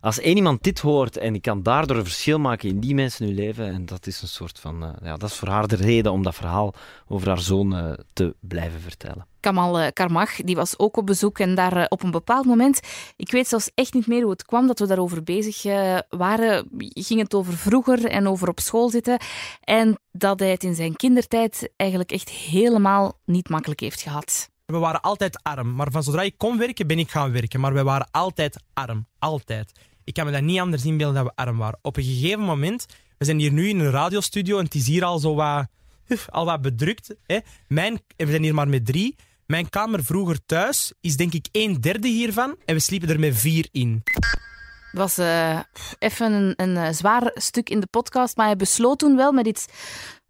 [0.00, 3.26] als één iemand dit hoort en ik kan daardoor een verschil maken in die mensen
[3.26, 5.76] hun leven, en dat is een soort van, eh, ja, dat is voor haar de
[5.76, 6.74] reden om dat verhaal
[7.06, 9.26] over haar zoon eh, te blijven vertellen.
[9.46, 12.80] Kamal eh, Karmach, die was ook op bezoek en daar eh, op een bepaald moment,
[13.16, 16.68] ik weet zelfs echt niet meer hoe het kwam dat we daarover bezig eh, waren,
[16.78, 19.18] ging het over vroeger en over op school zitten
[19.60, 24.50] en dat hij het in zijn kindertijd eigenlijk echt helemaal niet makkelijk heeft gehad.
[24.64, 27.60] We waren altijd arm, maar van zodra ik kon werken, ben ik gaan werken.
[27.60, 29.06] Maar wij waren altijd arm.
[29.18, 29.72] Altijd.
[30.04, 31.78] Ik kan me dat niet anders inbeelden dat we arm waren.
[31.82, 32.86] Op een gegeven moment,
[33.18, 35.66] we zijn hier nu in een radiostudio en het is hier al zo wat,
[36.28, 37.14] al wat bedrukt.
[37.26, 37.38] Hè.
[37.68, 39.16] Mijn, we zijn hier maar met drie.
[39.46, 43.38] Mijn kamer vroeger thuis is denk ik een derde hiervan en we sliepen er met
[43.38, 44.02] vier in.
[44.04, 45.60] Het was eh,
[45.98, 49.46] even een, een eh, zwaar stuk in de podcast, maar hij besloot toen wel met
[49.46, 49.66] iets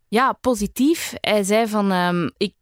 [0.09, 1.15] Ja, positief.
[1.21, 2.55] Hij zei van, ehm, ik,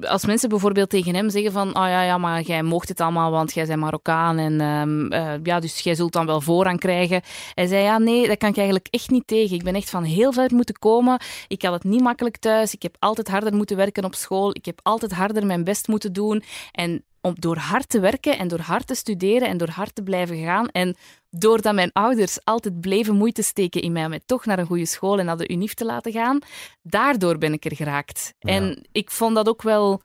[0.00, 3.30] als mensen bijvoorbeeld tegen hem zeggen van, oh ja, ja, maar jij mocht het allemaal,
[3.30, 7.22] want jij bent Marokkaan en ehm, eh, ja, dus jij zult dan wel voorrang krijgen.
[7.54, 9.56] Hij zei, ja, nee, dat kan ik eigenlijk echt niet tegen.
[9.56, 11.20] Ik ben echt van heel ver moeten komen.
[11.48, 12.74] Ik had het niet makkelijk thuis.
[12.74, 14.50] Ik heb altijd harder moeten werken op school.
[14.50, 16.42] Ik heb altijd harder mijn best moeten doen.
[16.72, 20.02] En om, door hard te werken en door hard te studeren en door hard te
[20.02, 20.96] blijven gaan en
[21.30, 25.18] doordat mijn ouders altijd bleven moeite steken in mij om toch naar een goede school
[25.18, 26.38] en naar de UNIF te laten gaan,
[26.82, 28.34] daardoor ben ik er geraakt.
[28.38, 30.02] En ik vond dat ook wel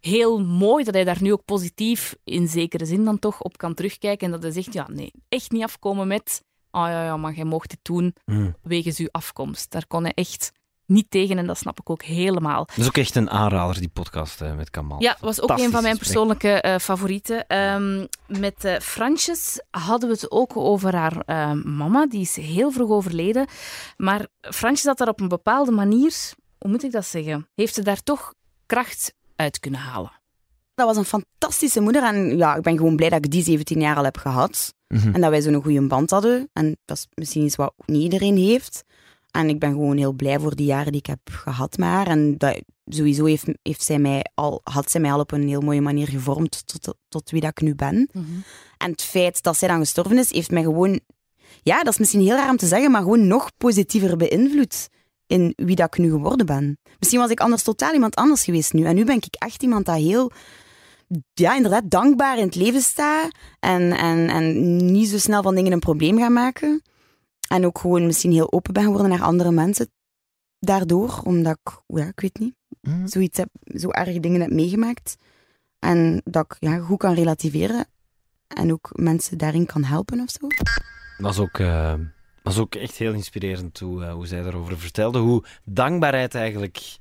[0.00, 3.74] heel mooi dat hij daar nu ook positief, in zekere zin dan toch, op kan
[3.74, 4.26] terugkijken.
[4.26, 7.44] En dat hij zegt, ja, nee, echt niet afkomen met, oh ja, ja, maar jij
[7.44, 8.54] mocht dit doen Mm.
[8.62, 9.70] wegens uw afkomst.
[9.70, 10.52] Daar kon hij echt
[10.92, 12.64] niet tegen en dat snap ik ook helemaal.
[12.64, 15.02] Dat is ook echt een aanrader, die podcast eh, met Kamal.
[15.02, 17.46] Ja, was ook een van mijn persoonlijke eh, favorieten.
[17.46, 22.06] Ehm, met eh Fransjes hadden we het ook over haar eh, mama.
[22.06, 23.46] Die is heel vroeg overleden.
[23.96, 26.14] Maar Fransjes had daar op een bepaalde manier,
[26.58, 28.34] hoe moet ik dat zeggen, heeft ze daar toch
[28.66, 30.20] kracht uit kunnen halen.
[30.74, 32.02] Dat was een fantastische moeder.
[32.02, 34.74] En ja, ik ben gewoon blij dat ik die 17 jaar al heb gehad.
[34.88, 35.14] Mhm.
[35.14, 36.48] En dat wij zo'n goede band hadden.
[36.52, 38.84] En dat is misschien iets wat niet iedereen heeft.
[39.32, 42.06] En ik ben gewoon heel blij voor die jaren die ik heb gehad met haar.
[42.06, 45.60] En dat, sowieso heeft, heeft zij mij al, had zij mij al op een heel
[45.60, 48.08] mooie manier gevormd tot, tot wie dat ik nu ben.
[48.78, 51.00] En het feit dat zij dan gestorven is, heeft mij gewoon...
[51.62, 54.88] Ja, dat is misschien heel raar om te zeggen, maar gewoon nog positiever beïnvloed
[55.26, 56.78] in wie dat ik nu geworden ben.
[56.98, 58.84] Misschien was ik anders totaal iemand anders geweest nu.
[58.84, 60.30] En nu ben ik echt iemand dat heel
[61.34, 65.72] ja, inderdaad dankbaar in het leven sta en, en, en niet zo snel van dingen
[65.72, 66.82] een probleem ga maken.
[67.52, 69.90] En ook gewoon misschien heel open ben geworden naar andere mensen
[70.58, 72.54] daardoor, omdat ik, ja, ik weet niet,
[73.04, 75.16] zoiets heb, zo erge dingen heb meegemaakt.
[75.78, 77.86] En dat ik ja, goed kan relativeren
[78.46, 80.46] en ook mensen daarin kan helpen of zo.
[81.18, 81.94] was ook, eh,
[82.42, 85.18] was ook echt heel inspirerend hoe, eh, hoe zij daarover vertelde.
[85.18, 86.98] Hoe dankbaarheid eigenlijk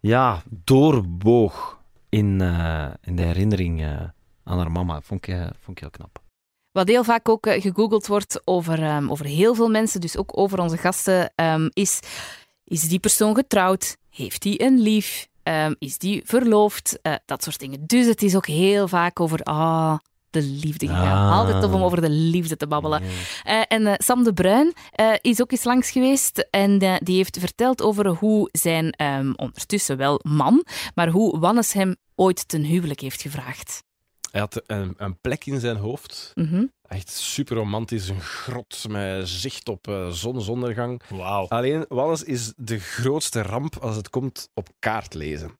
[0.00, 4.02] ja, doorboog in, eh, in de herinnering eh,
[4.44, 5.00] aan haar mama.
[5.00, 6.23] Vond ik, eh, vond ik heel knap.
[6.74, 10.38] Wat heel vaak ook eh, gegoogeld wordt over, ehm, over heel veel mensen, dus ook
[10.38, 12.00] over onze gasten, ehm, is:
[12.64, 13.96] is die persoon getrouwd?
[14.10, 15.28] Heeft die een lief?
[15.42, 16.98] Ehm, is die verloofd?
[17.02, 17.86] Eh, dat soort dingen.
[17.86, 19.98] Dus het is ook heel vaak over ah,
[20.30, 21.30] de liefde gegaan.
[21.30, 21.38] Ah.
[21.38, 23.02] Altijd tof om over de liefde te babbelen.
[23.42, 24.72] Eh, en Sam de Bruin
[25.20, 28.94] is ook eens langs geweest en die heeft verteld over hoe zijn
[29.36, 33.82] ondertussen wel man, maar hoe Wannes hem ooit ten huwelijk heeft gevraagd.
[34.34, 36.32] Hij had een, een plek in zijn hoofd.
[36.34, 36.64] Mhm.
[36.88, 38.08] Echt super romantisch.
[38.08, 41.02] Een grot met zicht op eh, zonsondergang.
[41.08, 41.46] Wauw.
[41.48, 45.58] Alleen, Wannes is de grootste ramp als het komt op kaart lezen.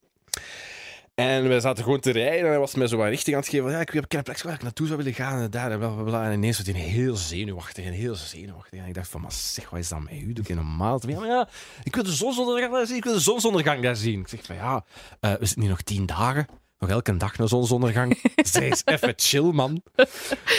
[1.15, 3.51] En wij zaten gewoon te rijden en hij was mij zo wat richting aan het
[3.51, 3.65] geven.
[3.65, 5.41] van, Ja, ik heb een plek waar ik naartoe zou willen gaan.
[5.41, 6.27] En daar en bla, bla, bla.
[6.27, 8.81] En ineens werd hij heel zenuwachtig en heel zenuwachtig.
[8.81, 10.33] En ik dacht van, maar zeg, wat is dat met u?
[10.33, 11.01] Doe ik normaal?
[11.07, 11.49] Ja, maar ja,
[11.83, 12.97] ik wil de zonsondergang daar zien.
[12.97, 14.21] Ik wil de zonsondergang daar zien.
[14.21, 14.85] Ik zeg van, ja,
[15.21, 16.47] eh, we zitten nu nog tien dagen.
[16.79, 18.21] Nog elke dag een zonsondergang.
[18.53, 19.83] Zij is even chill, man.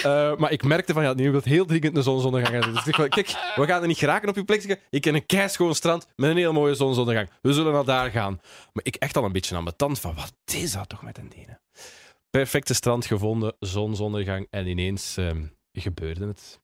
[0.04, 2.66] Eh, maar ik merkte van, ja, nu wil heel dringend een zonsondergang.
[2.66, 4.62] Dus ik zeg van, kijk, we gaan er niet geraken op je plek.
[4.62, 4.80] zeggen.
[4.90, 7.30] Ik ken een keischoon strand met een heel mooie zonsondergang.
[7.42, 8.40] We zullen naar daar gaan.
[8.74, 11.18] Maar ik echt al een beetje aan mijn tand van, wat is dat toch met
[11.18, 11.62] een denen?
[12.30, 14.48] Perfecte strand gevonden, zonsondergang.
[14.50, 16.60] En ineens ehm, gebeurde het.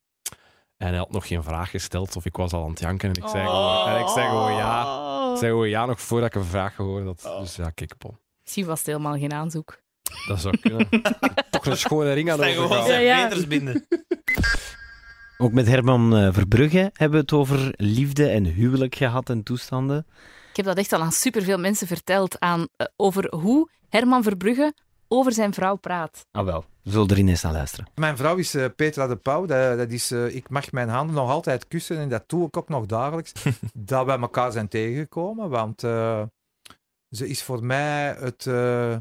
[0.78, 3.10] En hij had nog geen vraag gesteld of ik was al aan het janken.
[3.10, 5.32] En ik zei gewoon, en ik zei gewoon ja.
[5.32, 7.40] Ik zei gewoon ja nog voordat ik een vraag gehoord had.
[7.42, 8.18] Dus ja, kijk, Paul.
[8.44, 9.80] Misschien was het helemaal geen aanzoek.
[10.28, 10.90] Dat zou kunnen.
[11.50, 13.22] Toch een schone ring aan zijn Ja, ja.
[13.22, 13.86] veters binden.
[15.38, 20.06] Ook met Herman eh, Verbrugge hebben we het over liefde en huwelijk gehad en toestanden.
[20.50, 24.74] Ik heb dat echt al aan superveel mensen verteld aan, eh, over hoe Herman Verbrugge
[25.08, 26.26] over zijn vrouw praat.
[26.32, 27.88] Ah wel, we zullen er ineens naar luisteren.
[27.96, 29.46] Mijn vrouw is eh, Petra de Pauw.
[29.46, 32.70] Dat, dat is, ik mag mijn handen nog altijd kussen en dat doe ik ook
[32.70, 33.32] nog dagelijks.
[33.74, 36.22] dat wij elkaar zijn tegengekomen, want eh,
[37.12, 38.98] ze is voor mij het, eh,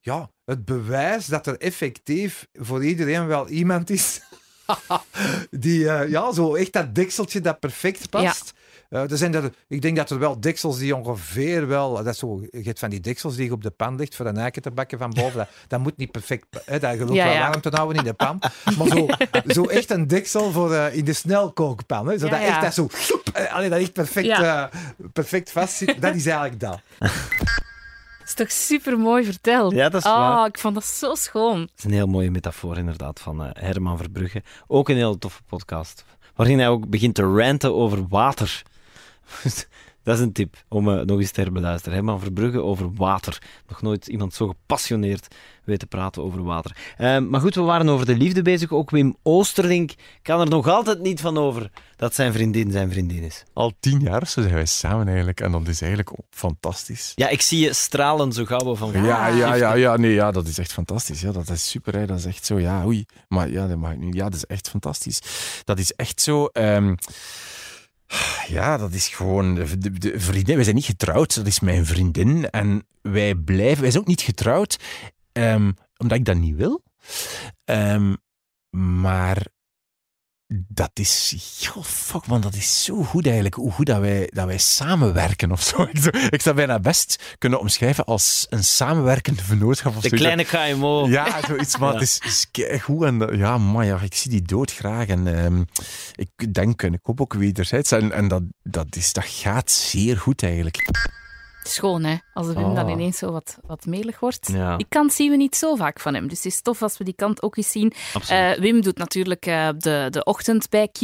[0.00, 4.20] ja, het bewijs dat er effectief voor iedereen wel iemand is
[5.50, 8.52] die eh, ja, zo echt dat dekseltje dat perfect past.
[8.94, 11.94] Eh, er zijn er, ik denk dat er wel deksels die ongeveer wel...
[11.94, 14.26] Dat is zo, je hebt van die deksels die je op de pan legt voor
[14.26, 15.36] een eiken te bakken van boven.
[15.38, 16.46] Dat, dat moet niet perfect...
[16.64, 17.48] Hè, dat je ook Ja, wel ja.
[17.48, 18.38] warm te houden in de pan.
[18.78, 19.06] Maar zo,
[19.46, 22.06] zo echt een deksel voor eh, in de snelkookpan.
[22.06, 22.62] Hè, zodat Ja, ja.
[22.62, 22.88] echt dat zo...
[23.32, 24.70] eh, allee, dat echt perfect, Ja.
[24.70, 24.78] eh,
[25.12, 26.00] perfect vast zit.
[26.02, 26.80] Dat is eigenlijk dat.
[26.98, 29.72] Dat is toch super mooi verteld?
[29.72, 30.46] Ja, dat is oh, waar.
[30.46, 31.60] ik vond dat zo schoon.
[31.60, 34.42] Dat is een heel mooie metafoor inderdaad van eh, Herman Verbrugge.
[34.66, 36.04] Ook een heel toffe podcast.
[36.34, 38.62] Waarin hij ook begint te ranten over water.
[40.04, 41.94] Dat is een tip om eh, nog eens te herbeluisteren.
[41.94, 43.38] Herman Verbrugge over water.
[43.68, 45.34] Nog nooit iemand zo gepassioneerd
[45.64, 46.76] weten praten over water.
[46.96, 48.72] Eh, maar goed, we waren over de liefde bezig.
[48.72, 53.22] Ook Wim Oosterlink kan er nog altijd niet van over dat zijn vriendin zijn vriendin
[53.22, 53.44] is.
[53.52, 55.40] Al tien jaar zo zijn wij samen eigenlijk.
[55.40, 57.12] En dat is eigenlijk fantastisch.
[57.14, 60.46] Ja, ik zie je stralen zo gauw van Ja, ja, ja, ja, nee, ja, dat
[60.46, 61.20] is echt fantastisch.
[61.20, 61.94] Ja, dat is super.
[61.98, 62.06] Hè.
[62.06, 63.04] Dat is echt zo, ja, oei.
[63.28, 64.14] Maar ja, dat mag ik niet.
[64.14, 65.20] Ja, dat is echt fantastisch.
[65.64, 66.46] Dat is echt zo.
[66.46, 66.94] ehm,
[68.46, 70.54] ja, dat is gewoon de, vriendin.
[70.54, 72.50] Wij zijn niet getrouwd, dat is mijn vriendin.
[72.50, 74.78] En wij blijven, wij zijn ook niet getrouwd,
[75.32, 76.82] ehm, omdat ik dat niet wil.
[77.64, 78.14] Ehm,
[78.70, 79.46] maar
[80.68, 83.54] dat is, joh, fuck man, dat is zo goed eigenlijk.
[83.54, 85.82] Hoe goed dat wij, dat wij samenwerken of zo.
[86.30, 89.96] Ik, zou- bijna best kunnen omschrijven als een samenwerkende vernootschap.
[89.96, 91.06] Of De kleine KMO.
[91.06, 91.98] Ja, zoiets, maar Ja.
[91.98, 93.02] het is, is keigoed.
[93.02, 95.06] En ja, man, ja, ik zie die dood graag.
[95.06, 95.62] En ehm,
[96.14, 97.90] ik denk, en ik hoop ook wederzijds.
[97.92, 100.76] En, en dat, dat, is, dat gaat zeer goed eigenlijk.
[101.66, 102.16] Schoon, hè?
[102.32, 102.74] Als de Wim Oh.
[102.74, 104.48] dan ineens zo wat, wat melig wordt.
[104.52, 104.76] Ja.
[104.76, 106.28] Die kant zien we niet zo vaak van hem.
[106.28, 107.92] Dus het is tof als we die kant ook eens zien.
[108.28, 111.00] Eh, Wim doet natuurlijk eh, de, de ochtend bij Q.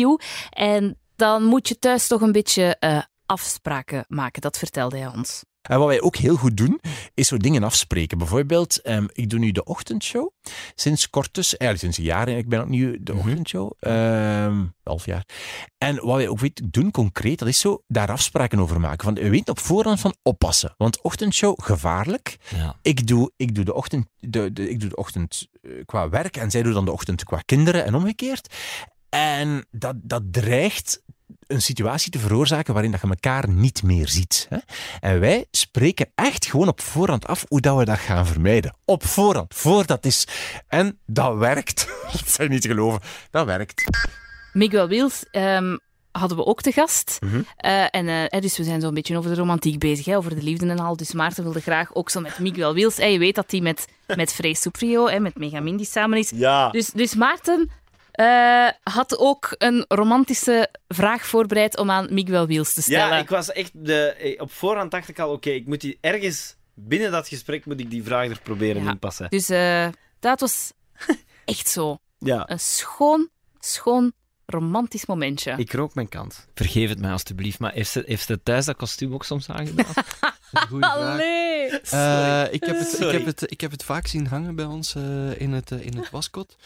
[0.51, 4.41] En dan moet je thuis toch een beetje eh, afspraken maken.
[4.43, 5.45] Dat vertelde hij ons.
[5.63, 6.81] En wat wij ook heel goed doen,
[7.15, 8.19] is zo dingen afspreken.
[8.19, 10.31] Bijvoorbeeld, ehm, ik doe nu de ochtendshow.
[10.75, 12.29] Sinds kort dus, eigenlijk sinds een jaar.
[12.29, 13.73] Ik ben opnieuw de ochtendshow.
[13.79, 15.25] Ehm half jaar.
[15.79, 19.05] En wat wij ook weet, doen concreet, dat is zo daar afspraken over maken.
[19.05, 20.75] Van, we weten op voorhand van oppassen.
[20.77, 22.37] Want ochtendshow, gevaarlijk.
[22.83, 26.37] Ik, doe, ik, doe de ochtend, de, de, ik doe de ochtend eh, qua werk
[26.37, 28.55] en zij doet dan de ochtend qua kinderen en omgekeerd.
[29.09, 31.03] En dat, dat dreigt
[31.51, 34.47] een situatie te veroorzaken waarin dat je elkaar niet meer ziet.
[34.49, 34.59] Hè?
[35.01, 38.77] En wij spreken echt gewoon op voorhand af hoe dat we dat gaan vermijden.
[38.85, 40.27] Op voorhand, voordat is.
[40.69, 41.89] En dat werkt.
[42.13, 43.01] Dat zijn niet te geloven.
[43.31, 43.85] Dat werkt.
[44.53, 45.77] Miguel Wils ehm,
[46.13, 47.19] hadden we ook te gast.
[47.21, 47.43] Mhm.
[47.57, 50.43] Eh, en, eh, dus we zijn zo'n beetje over de romantiek bezig, hè, over de
[50.43, 50.97] liefde en al.
[50.97, 52.97] Dus Maarten wilde graag ook zo met Miguel Wils.
[52.97, 53.87] Hè, je weet dat hij met,
[54.17, 56.31] met Frey Suprio, hè, met Megamindi samen is.
[56.35, 56.71] Ja.
[56.71, 57.71] Dus, dus Maarten
[58.25, 63.09] eh, had ook een romantische vraag voorbereid om aan Miguel Wils te stellen.
[63.15, 63.71] Ja, ik was echt...
[63.75, 66.57] De, eh, op voorhand dacht ik al, oké, ik moet die ergens...
[66.75, 68.91] Binnen dat gesprek moet ik die vraag er proberen Ja.
[68.91, 69.31] inpassen.
[69.31, 69.89] Dus eh,
[70.21, 70.73] dat was
[71.45, 71.99] echt zo.
[72.19, 72.51] Ja.
[72.51, 73.29] Een schoon,
[73.59, 74.13] schoon,
[74.47, 75.55] romantisch momentje.
[75.57, 76.47] Ik rook mijn kant.
[76.55, 79.87] Vergeef het mij alstublieft, maar heeft ze, heeft ze thuis dat kostuum ook soms aangedaan?
[80.69, 80.97] Goeie vraag.
[80.97, 81.49] Allee.
[81.71, 83.17] Eh, ik, heb het, ik, Sorry.
[83.17, 85.97] heb het, ik heb het vaak zien hangen bij ons eh, in, het, eh, in
[85.97, 86.57] het waskot.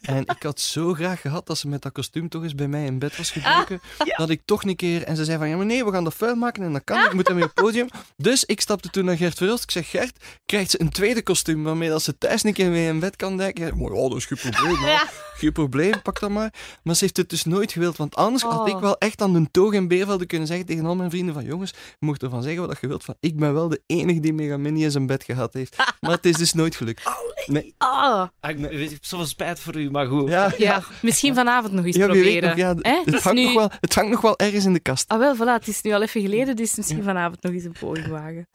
[0.00, 2.84] En ik had zo graag gehad dat ze met dat kostuum toch eens bij mij
[2.84, 3.80] in bed was gedoken.
[4.16, 5.02] Dat ik toch een keer...
[5.02, 7.04] En ze zei van, ja maar nee, we gaan dat vuil maken en dat kan.
[7.04, 7.88] Ik moet hem op het podium.
[8.16, 9.62] Dus ik stapte toen naar Gert Verhulst.
[9.62, 12.86] Ik zeg, Gert, krijgt ze een tweede kostuum waarmee dat ze thuis een keer mee
[12.88, 13.64] in bed kan duiken?
[13.64, 14.98] Ja, ja, dat is geen probleem.
[15.34, 16.52] Geen probleem, pak dat maar.
[16.82, 17.96] Maar ze heeft het dus nooit gewild.
[17.96, 18.68] Want anders had Oh.
[18.68, 21.44] ik wel echt aan de toog en beervelden kunnen zeggen tegen al mijn vrienden van,
[21.44, 23.04] jongens, je mocht ervan zeggen wat je wilt.
[23.04, 25.76] Van, ik ben wel de enige die Megamini in zijn bed gehad heeft.
[26.00, 27.02] Maar het is dus nooit gelukt.
[27.46, 27.74] Nee.
[27.78, 28.26] Ah.
[28.40, 30.28] Ah, ik, ik heb zoveel spijt voor u, maar goed.
[30.28, 32.48] Ja, Ja, misschien vanavond nog eens Ja, proberen.
[32.48, 35.08] nog, ja, het, hangt nu- nog wel, het hangt nog wel ergens in de kast.
[35.08, 37.74] Ah, wel, voilà, het is nu al even geleden, dus misschien vanavond nog eens een
[37.80, 38.46] poging wagen.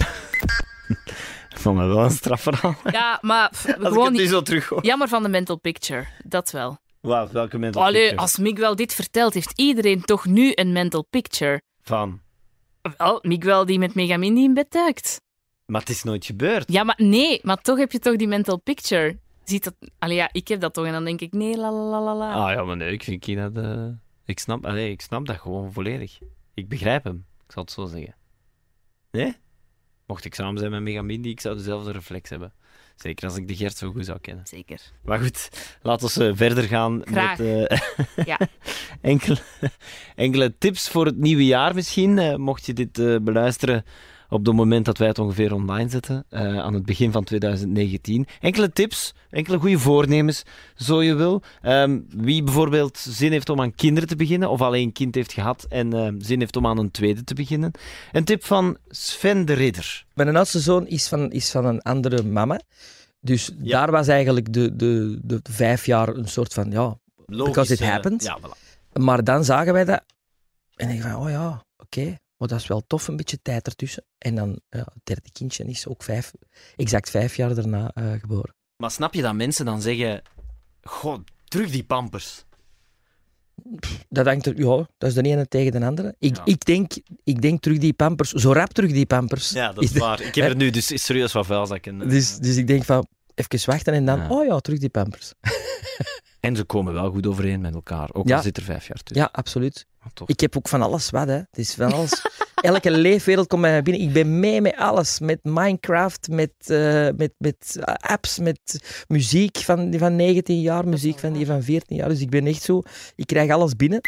[1.50, 2.76] Ik vond het wel een strafverhaal.
[2.92, 4.30] Ja, maar pff, Als ik gewoon het niet...
[4.30, 4.86] zo terug hoor.
[4.86, 6.78] Jammer van de mental picture, dat wel.
[7.02, 8.22] Wauw, welke mental Allee, picture?
[8.22, 11.62] als Miguel dit vertelt, heeft iedereen toch nu een mental picture.
[11.84, 12.20] Van.
[12.98, 15.22] Wel, Miguel die met Megamindi in bed duikt.
[15.66, 16.72] Maar het is nooit gebeurd.
[16.72, 19.18] Ja, maar nee, maar toch heb je toch die mental picture.
[19.44, 19.76] Ziet dat...
[20.00, 22.16] Allee, ja, ik heb dat toch en dan denk ik, nee, la la la la
[22.16, 22.34] la.
[22.34, 23.58] Ah ja, maar nee, ik vind dat...
[23.58, 23.88] eh,
[24.26, 26.20] ik, snap, allee, ik snap dat gewoon volledig.
[26.54, 28.16] Ik begrijp hem, ik zal het zo zeggen.
[29.12, 29.36] Nee?
[30.06, 32.54] Mocht ik samen zijn met Megamindi, ik zou dezelfde reflex hebben.
[33.02, 34.48] Zeker als ik de Gert zo goed zou kennen.
[34.48, 34.80] Zeker.
[35.04, 35.50] Maar goed,
[35.82, 37.38] laten we verder gaan Graag.
[37.38, 38.40] met eh, Ja.
[39.02, 39.38] enkele,
[40.16, 42.18] enkele tips voor het nieuwe jaar misschien.
[42.18, 43.84] Eh, mocht je dit eh, beluisteren
[44.30, 48.28] op het moment dat wij het ongeveer online zetten, eh, aan het begin van 2019.
[48.40, 50.44] Enkele tips, enkele goede voornemens,
[50.76, 51.42] zo je wil.
[51.62, 55.34] Ehm, wie bijvoorbeeld zin heeft om aan kinderen te beginnen, of alleen een kind heeft
[55.34, 57.72] gehad en eh, zin heeft om aan een tweede te beginnen.
[58.12, 60.06] Een tip van Sven de Ridder.
[60.14, 62.62] Mijn oudste zoon is van, is van een andere mama.
[63.22, 67.80] Dus daar was eigenlijk de, de, de vijf jaar een soort van, ja, because it
[67.80, 68.24] Logisch, eh, happened.
[68.24, 68.68] ja, voilà.
[68.94, 70.04] Maar dan zagen wij dat
[70.76, 74.06] en ik van, oh ja, oké, maar dat is wel tof, een beetje tijd ertussen.
[74.18, 76.32] En dan, ja, het derde kindje is ook vijf,
[76.76, 78.56] exact vijf jaar daarna eh, geboren.
[78.78, 80.22] Maar snap je dat mensen dan zeggen:
[80.82, 82.44] God, terug die pampers?
[84.10, 86.16] Dat hangt er, ja, dat is de ene tegen de andere.
[86.20, 86.92] Ik, ik, denk,
[87.24, 89.50] ik denk terug die pampers, zo rap terug die pampers.
[89.50, 90.22] Ja, dat is waar.
[90.22, 92.02] Ik heb er nu dus serieus wat vuilzakken.
[92.02, 92.10] eh.
[92.10, 94.30] Dus, dus ik denk van, even wachten en dan, Ja.
[94.30, 95.34] oh ja, terug die pampers.
[96.40, 99.24] En ze komen wel goed overeen met elkaar, ook al zit er vijf jaar tussen.
[99.26, 99.86] Ja, absoluut.
[100.00, 100.28] Ah, toch.
[100.28, 101.36] Ik heb ook van alles wat, hè.
[101.36, 102.22] Het is van alles.
[102.56, 104.04] elke leefwereld komt bij mij binnen.
[104.04, 105.20] Ik ben mee met alles.
[105.20, 108.60] Met Minecraft, met, eh, met, met apps, met
[109.08, 112.10] muziek van die van 19 jaar, muziek van die van 14 jaar.
[112.10, 112.82] Dus ik ben echt zo,
[113.16, 114.02] ik krijg alles binnen.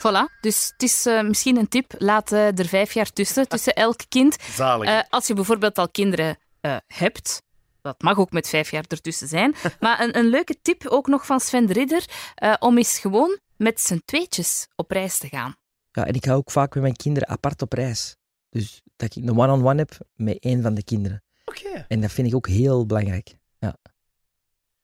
[0.00, 1.94] Voilà, dus het is eh, misschien een tip.
[1.98, 4.36] Laat eh, er vijf jaar tussen, tussen elk kind.
[4.56, 4.88] Zalig.
[4.88, 7.42] Eh, als je bijvoorbeeld al kinderen eh, hebt,
[7.82, 9.54] dat mag ook met vijf jaar ertussen zijn.
[9.80, 12.04] maar een, een leuke tip ook nog van Sven de Ridder,
[12.34, 15.54] eh, om eens gewoon met z'n tweetjes op reis te gaan.
[15.92, 18.16] Ja, en ik ga ook vaak met mijn kinderen apart op reis.
[18.48, 21.22] Dus dat ik een one-on-one heb met één van de kinderen.
[21.44, 21.84] Oké.
[21.88, 23.34] En dat vind ik ook heel belangrijk.
[23.58, 23.76] Ja.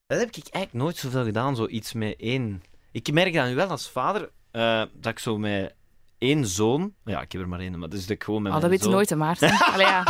[0.07, 2.63] Dat heb ik eigenlijk nooit zoveel gedaan, zoiets met één.
[2.93, 5.75] Ik merk dat nu wel als vader, eh, dat ik zo met
[6.19, 6.95] één zoon...
[7.05, 8.81] Ja, ik heb er maar één, maar dus dat ik gewoon met Oh, dat mijn
[8.81, 9.51] weet je nooit, hè, Maarten.
[9.73, 10.05] Allee, ja.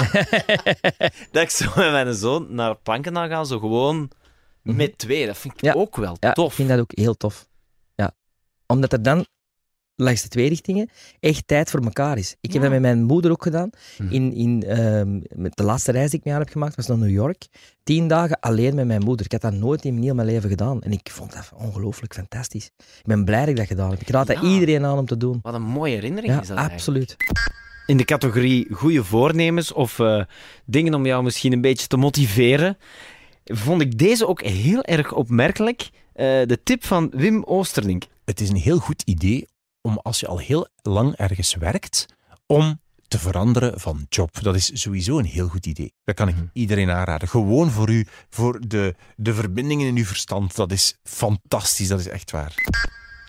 [1.33, 4.11] dat ik zo met mijn zoon naar Plankendaal ga, zo gewoon
[4.63, 5.27] met twee.
[5.27, 6.49] Dat vind ik ook wel Ja, tof.
[6.49, 7.49] ik vind dat ook heel tof.
[8.67, 9.27] Omdat er dan
[9.97, 10.91] langs de twee richtingen
[11.21, 12.37] echt tijd voor elkaar is.
[12.41, 13.71] Ik heb dat met mijn moeder ook gedaan.
[13.99, 14.13] Mhm.
[14.13, 16.99] In, in, ehm, met de laatste reis die ik mee aan heb gemaakt, was naar
[16.99, 17.47] New York.
[17.83, 19.25] Tien dagen alleen met mijn moeder.
[19.27, 20.83] Ik had dat nooit in heel mijn leven gedaan.
[20.83, 22.67] En ik vond dat ongelooflijk fantastisch.
[22.77, 24.01] Ik ben blij dat ik dat gedaan heb.
[24.01, 25.39] Ik raad dat iedereen aan om te doen.
[25.43, 26.89] Wat een mooie herinnering Ja, is dat eigenlijk.
[26.89, 27.17] absoluut.
[27.87, 30.23] In de categorie goede voornemens of eh,
[30.65, 32.77] dingen om jou misschien een beetje te motiveren,
[33.45, 35.91] vond ik deze ook heel erg opmerkelijk.
[36.13, 38.05] Eh, de tip van Wim Oosterlink.
[38.27, 39.49] Het is een heel goed idee
[39.81, 42.07] om als je al heel lang ergens werkt,
[42.47, 44.43] om te veranderen van job.
[44.43, 45.93] Dat is sowieso een heel goed idee.
[46.05, 47.29] Dat kan ik iedereen aanraden.
[47.29, 50.57] Gewoon voor u, voor de, de verbindingen in uw verstand.
[50.57, 52.55] Dat is fantastisch, dat is echt waar.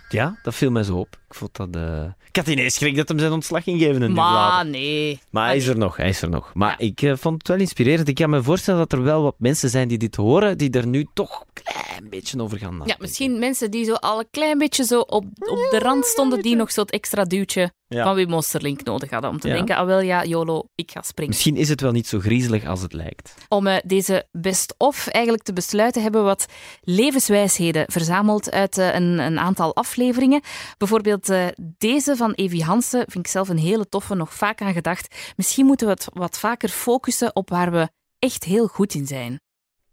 [0.10, 1.18] Ja, dat viel mij zo op.
[1.30, 1.76] Ik vond dat...
[1.76, 5.20] eh, Ik had ineens schrik dat hem zijn ontslag ging geven een Maar nee.
[5.30, 6.52] Maar hij is er nog, hij is er nog.
[6.54, 8.08] Maar ik eh, vond het wel inspirerend.
[8.08, 10.88] Ik kan me voorstellen dat er wel wat mensen zijn die dit horen, die er
[10.88, 12.96] nu toch een klein beetje over gaan nadenken.
[13.00, 16.42] Ja, misschien mensen die zo al een klein beetje zo op, op de rand stonden,
[16.42, 18.04] die nog zo'n extra duwtje Ja.
[18.04, 19.30] van Wim Oosterlink nodig hadden.
[19.30, 19.54] Om te Ja.
[19.54, 21.32] denken, ah wel ja, YOLO, ik ga springen.
[21.34, 23.34] Misschien is het wel niet zo griezelig als het lijkt.
[23.50, 26.46] Om eh, deze best-of eigenlijk te besluiten, hebben we wat
[26.82, 30.42] levenswijsheden verzameld uit eh, een, een aantal afleveringen.
[30.78, 31.46] Bijvoorbeeld eh,
[31.78, 35.16] deze van Evi Hansen vind ik zelf een hele toffe, nog vaak aan gedacht.
[35.36, 39.40] Misschien moeten we het wat vaker focussen op waar we echt heel goed in zijn.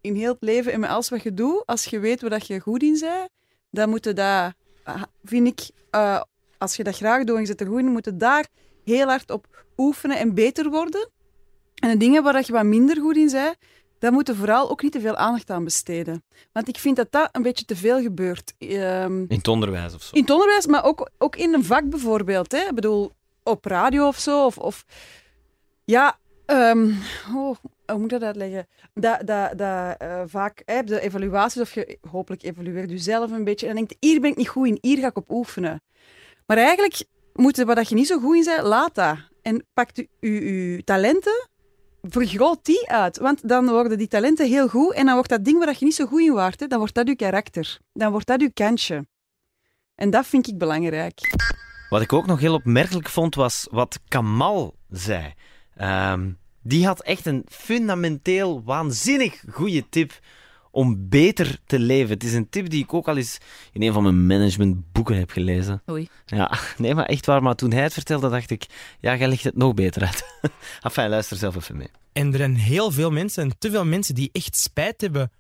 [0.01, 2.47] in heel het leven en met alles wat je doet, als je weet waar dat
[2.47, 3.29] je goed in bent,
[3.71, 4.53] dan moet je dat,
[4.85, 6.21] ah, vind ik, eh,
[6.59, 8.47] als je dat graag doet en je zit er goed in, moet je daar
[8.85, 11.09] heel hard op oefenen en beter worden.
[11.75, 13.57] En de dingen waar dat je wat minder goed in bent,
[13.99, 16.25] daar moet je vooral ook niet te veel aandacht aan besteden.
[16.53, 18.55] Want ik vind dat dat een beetje te veel gebeurt.
[18.59, 20.15] Ehm, In het onderwijs of zo.
[20.17, 22.53] in het onderwijs, maar ook, ook in een vak bijvoorbeeld.
[22.53, 22.59] Hè?
[22.59, 24.45] Ik bedoel, op radio of zo.
[24.45, 24.85] Of, of
[25.85, 26.91] ja, ehm,
[27.35, 28.67] oh, hoe moet ik dat uitleggen?
[28.95, 33.67] Dat, dat, dat eh, vaak hè, de evaluaties, of je hopelijk evalueert jezelf een beetje.
[33.69, 35.83] En dan denkt, hier ben ik niet goed in, hier ga ik op oefenen.
[36.47, 39.17] Maar eigenlijk moeten wat dat je niet zo goed in bent, laat dat.
[39.43, 41.49] En pak je, je talenten,
[42.03, 43.19] vergroot die uit.
[43.19, 45.95] Want dan worden die talenten heel goed en dan wordt dat ding waar je niet
[45.95, 47.79] zo goed in waart, hè, dan wordt dat je karakter.
[47.93, 49.07] Dan wordt dat je kantje.
[49.95, 51.21] En dat vind ik belangrijk.
[51.89, 55.33] Wat ik ook nog heel opmerkelijk vond, was wat Kamal zei.
[55.75, 56.33] Ehm,
[56.63, 60.21] die had echt een fundamenteel waanzinnig goede tip
[60.75, 62.15] om beter te leven.
[62.15, 63.39] Het is een tip die ik ook al eens
[63.73, 65.83] in een van mijn managementboeken heb gelezen.
[65.91, 66.09] Oei.
[66.27, 67.43] Ja, nee, maar echt waar.
[67.43, 68.67] Maar toen hij het vertelde, dacht ik,
[69.01, 70.25] ja, jij legt het nog beter uit.
[70.83, 71.89] enfin, luister zelf even mee.
[72.13, 75.31] En er zijn heel veel mensen, en te veel mensen, die echt spijt hebben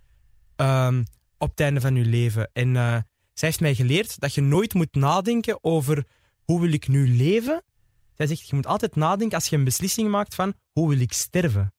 [0.57, 1.03] ehm,
[1.39, 2.51] op het einde van hun leven.
[2.53, 2.97] En eh,
[3.32, 6.07] zij heeft mij geleerd dat je nooit moet nadenken over
[6.45, 7.62] hoe wil ik nu leven.
[8.14, 11.12] Zij zegt, je moet altijd nadenken als je een beslissing maakt van hoe wil ik
[11.12, 11.72] sterven.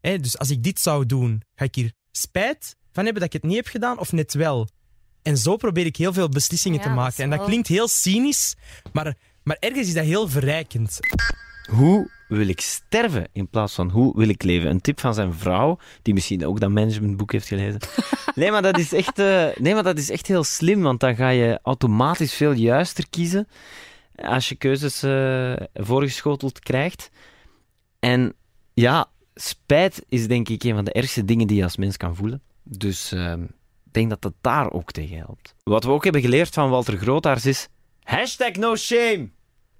[0.00, 3.42] Hè, dus als ik dit zou doen, ga ik hier spijt van hebben dat ik
[3.42, 4.68] het niet heb gedaan of net wel.
[5.22, 7.24] En zo probeer ik heel veel beslissingen Ja, te dat maken.
[7.24, 8.54] En dat klinkt heel cynisch,
[8.92, 10.98] maar, maar ergens is dat heel verrijkend.
[11.70, 14.70] Hoe wil ik sterven in plaats van hoe wil ik leven?
[14.70, 17.80] Een tip van zijn vrouw, die misschien ook dat managementboek heeft gelezen.
[18.34, 21.16] Nee, maar dat is echt, eh, nee, maar dat is echt heel slim, want dan
[21.16, 23.48] ga je automatisch veel juister kiezen
[24.16, 27.10] als je keuzes eh, voorgeschoteld krijgt.
[27.98, 28.34] En
[28.74, 32.16] ja, spijt is denk ik een van de ergste dingen die je als mens kan
[32.16, 32.42] voelen.
[32.62, 33.32] Dus eh,
[33.84, 35.54] ik denk dat dat daar ook tegen helpt.
[35.62, 37.68] Wat we ook hebben geleerd van Walter Grootaars is...
[38.02, 39.30] Hashtag no shame!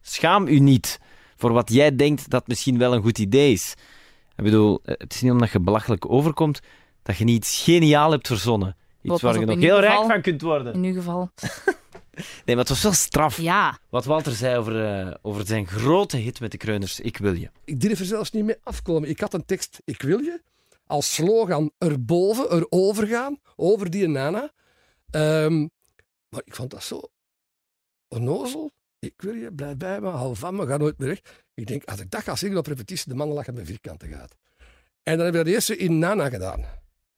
[0.00, 1.00] Schaam u niet
[1.36, 3.74] voor wat jij denkt dat misschien wel een goed idee is.
[4.36, 6.60] Ik bedoel, eh, het is niet omdat je belachelijk overkomt
[7.02, 8.76] dat je niet iets geniaal hebt verzonnen.
[9.02, 10.74] Iets Wat waar je nog heel rijk van kunt worden.
[10.74, 11.30] In uw geval.
[12.14, 13.40] Nee, maar het was wel straf.
[13.40, 13.78] Ja.
[13.90, 17.50] Wat Walter zei over, eh, over zijn grote hit met de Kreuners, Ik wil je.
[17.64, 19.08] Ik durf er zelfs niet mee afkomen.
[19.08, 20.40] Ik had een tekst, ik wil je,
[20.92, 24.52] als slogan erboven, erover gaan, over die nana.
[25.10, 25.60] Ehm,
[26.28, 27.00] maar ik vond dat zo
[28.08, 28.70] onnozel.
[28.98, 31.20] ik wil je, blijf bij me, hou van me, ga nooit meer weg.
[31.54, 34.34] Ik denk, als ik dat ga zingen op repetitie, de mannen lachen met vierkante gaat.
[35.02, 36.64] En dan heb ik dat eerste in Nana gedaan.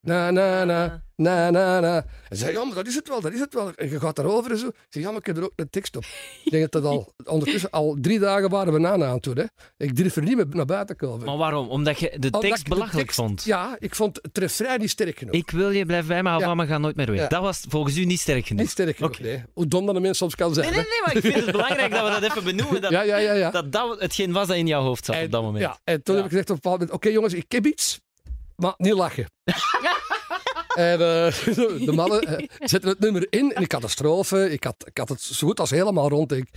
[0.04, 2.04] Na, na, na, na, na, na.
[2.28, 3.70] En zei, ja, maar dat is het wel, dat is het wel.
[3.74, 4.66] En je gaat daarover en zo.
[4.66, 6.04] Ik zeg, ja, maar ik heb er ook een tekst op.
[6.44, 9.36] Ik denk dat dat al, ondertussen al drie dagen waren we Nana aan het doen.
[9.38, 9.44] Hè.
[9.76, 11.26] Ik durf er niet meer naar buiten komen.
[11.26, 11.68] Maar waarom?
[11.68, 13.44] Omdat je de tekst ik de belachelijk tekst- vond.
[13.44, 15.34] Ja, ik vond het refrein niet sterk genoeg.
[15.34, 16.46] Ik wil je, blijf bij me, hou Ja.
[16.46, 17.20] van me, ga nooit meer weg.
[17.20, 17.28] Ja.
[17.28, 18.62] Dat was volgens u niet sterk genoeg.
[18.62, 19.42] Niet sterk genoeg, nee.
[19.52, 20.66] Hoe dom dat een mens soms kan zijn.
[20.66, 22.80] Nee, nee, nee, maar ik vind het belangrijk dat we dat even benoemen.
[22.80, 25.64] Dat, Ja, dat dat hetgeen was dat in jouw hoofd zat op dat moment.
[25.64, 28.00] Ja, en toen heb ik gezegd op een bepaald moment, oké jongens, ik heb iets,
[28.56, 29.26] maar niet lachen.
[30.74, 31.44] en eh,
[31.86, 34.98] de mannen eh, zetten het nummer in en ik had een strofe, ik had, ik
[34.98, 36.32] had het zo goed als helemaal rond.
[36.32, 36.48] ik.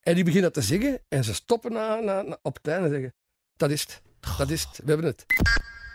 [0.00, 2.92] En die beginnen te zingen en ze stoppen na, na, na- op het einde en
[2.92, 3.14] zeggen,
[3.56, 4.02] dat is het,
[4.38, 5.26] dat is het, we hebben het.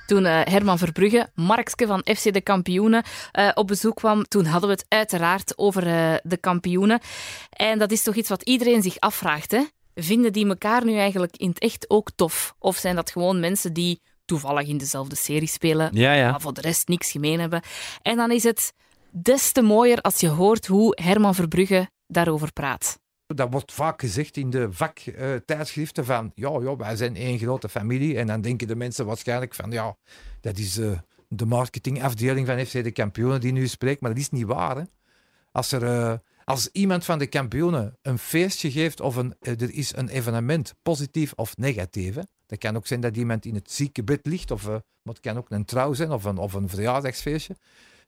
[0.06, 4.70] Toen eh, Herman Verbrugge, Markske van FC De Kampioenen, eh, op bezoek kwam, toen hadden
[4.70, 7.00] we het uiteraard over eh, de kampioenen.
[7.50, 9.64] En dat is toch iets wat iedereen zich afvraagt, hè?
[9.96, 12.56] Vinden die elkaar nu eigenlijk in het echt ook tof?
[12.60, 16.32] Of zijn dat gewoon mensen die toevallig in dezelfde serie spelen, Ja, ja.
[16.32, 17.62] maar voor de rest niks gemeen hebben?
[18.02, 18.74] En dan is het
[19.12, 23.02] des te mooier als je hoort hoe Herman Verbrugge daarover praat.
[23.28, 28.18] Dat wordt vaak gezegd in de vaktijdschriften van ja, ja, wij zijn één grote familie.
[28.18, 29.96] En dan denken de mensen waarschijnlijk van ja,
[30.42, 30.92] dat is eh,
[31.28, 34.02] de marketingafdeling van FC De Kampioenen die nu spreekt.
[34.02, 34.78] Maar dat is niet waar.
[34.78, 34.84] Hè?
[35.52, 36.14] Als, er, eh,
[36.44, 40.74] als iemand van de kampioenen een feestje geeft of een, eh, er is een evenement,
[40.82, 42.16] positief of negatief.
[42.16, 42.22] Hè?
[42.54, 45.38] Dat kan ook zijn dat iemand in het ziekenbed ligt, of, eh, maar het kan
[45.38, 47.56] ook een trouw zijn of een, of een verjaardagsfeestje.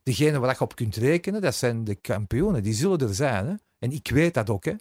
[0.04, 2.64] Degene waar je op kunt rekenen, dat zijn de kampioenen.
[2.64, 3.48] Die zullen er zijn.
[3.48, 3.56] Hè?
[3.80, 4.66] En ik weet dat ook.
[4.66, 4.76] Hè?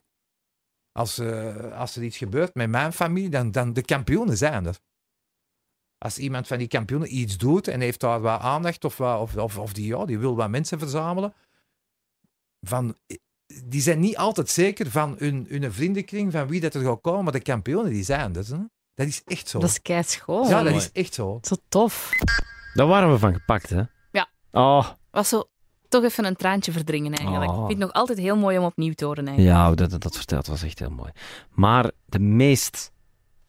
[0.93, 4.79] Als, eh, als er iets gebeurt met mijn familie, dan, dan de kampioenen zijn er.
[5.99, 9.37] Als iemand van die kampioenen iets doet en heeft daar wat aandacht of, wat, of,
[9.37, 11.35] of, of die, ja, die wil wat mensen verzamelen,
[12.61, 12.97] van,
[13.65, 17.25] die zijn niet altijd zeker van hun, hun vriendenkring, van wie dat er gaat komen,
[17.25, 18.47] maar de kampioenen die zijn er.
[18.47, 18.65] Hè?
[18.95, 19.59] Dat is echt zo.
[19.59, 20.49] Dat is keischoon.
[20.49, 21.39] Ja, dat is echt zo.
[21.43, 22.11] Zo tof.
[22.75, 23.83] Daar waren we van gepakt, hè?
[24.13, 24.29] Ja.
[24.51, 25.49] Oh, Was zo
[25.89, 27.51] toch even een traantje verdringen eigenlijk.
[27.51, 27.61] Oh.
[27.61, 29.57] Ik vind het nog altijd heel mooi om opnieuw te horen eigenlijk.
[29.57, 31.11] ja, dat, dat, dat vertelt was echt heel mooi.
[31.51, 32.93] Maar de meest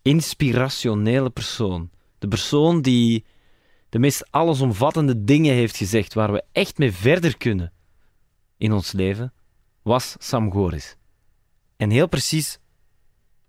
[0.02, 1.89] inspirationele persoon,
[2.20, 3.26] de persoon die
[3.89, 7.74] de meest allesomvattende dingen heeft gezegd waar we echt mee verder kunnen
[8.58, 9.34] in ons leven,
[9.82, 10.98] was Sam Goris.
[11.78, 12.60] En heel precies,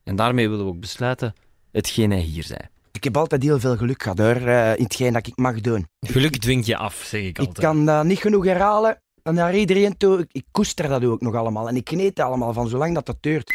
[0.05, 1.35] en daarmee willen we ook besluiten,
[1.77, 2.61] hetgeen hij hier zei.
[2.93, 5.87] Ik heb altijd heel veel geluk gehad hoor, eh, in hetgeen dat ik mag doen.
[6.01, 7.59] Geluk dwingt je af, zeg ik Ik altijd.
[7.59, 9.01] kan dat niet genoeg herhalen.
[9.23, 11.69] En naar iedereen toe, ik, ik koester dat ook nog allemaal.
[11.69, 13.53] En ik geniet allemaal van, zolang dat dat duurt.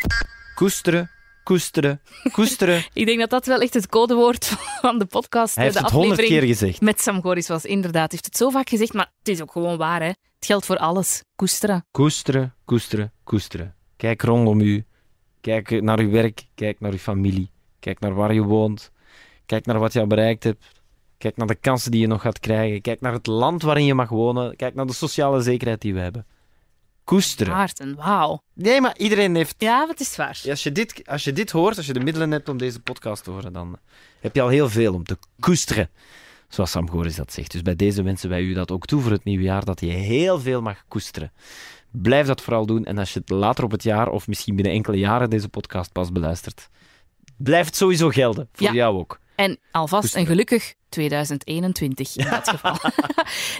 [0.55, 1.09] Koesteren,
[1.43, 2.01] koesteren,
[2.31, 2.83] koesteren.
[2.93, 4.45] Ik denk dat dat wel echt het codewoord
[4.81, 6.81] van de podcast, Hij heeft de het honderd aflevering keer gezegd.
[6.81, 7.65] met Sam Goris was.
[7.65, 10.01] Inderdaad, hij heeft het zo vaak gezegd, maar het is ook gewoon waar.
[10.01, 10.07] Hè.
[10.07, 11.23] Het geldt voor alles.
[11.35, 11.85] Koesteren.
[11.91, 13.75] Koesteren, koesteren, koesteren.
[13.97, 14.85] Kijk rondom u.
[15.41, 16.43] Kijk naar uw werk.
[16.55, 17.51] Kijk naar uw familie.
[17.81, 18.91] Kijk naar waar je woont.
[19.45, 20.65] Kijk naar wat je al bereikt hebt.
[21.17, 22.81] Kijk naar de kansen die je nog gaat krijgen.
[22.81, 24.55] Kijk naar het land waarin je mag wonen.
[24.55, 26.25] Kijk naar de sociale zekerheid die we hebben.
[27.03, 27.53] Koesteren.
[27.53, 28.41] Maarten, wauw.
[28.53, 29.55] Nee, maar iedereen heeft...
[29.57, 30.41] Ja, wat is waar.
[30.49, 33.23] Als je, dit, als je dit hoort, als je de middelen hebt om deze podcast
[33.23, 33.77] te horen, dan
[34.19, 35.89] heb je al heel veel om te koesteren.
[36.47, 37.51] Zoals Sam Goris dat zegt.
[37.51, 39.87] Dus bij deze wensen wij u dat ook toe voor het nieuwe jaar, dat je
[39.87, 41.31] heel veel mag koesteren.
[41.91, 42.85] Blijf dat vooral doen.
[42.85, 45.91] En als je het later op het jaar, of misschien binnen enkele jaren, deze podcast
[45.91, 46.69] pas beluistert,
[47.43, 48.49] blijft het sowieso gelden.
[48.53, 48.73] Voor Ja.
[48.73, 49.19] jou ook.
[49.35, 52.77] En alvast een gelukkig 2021 in dat geval.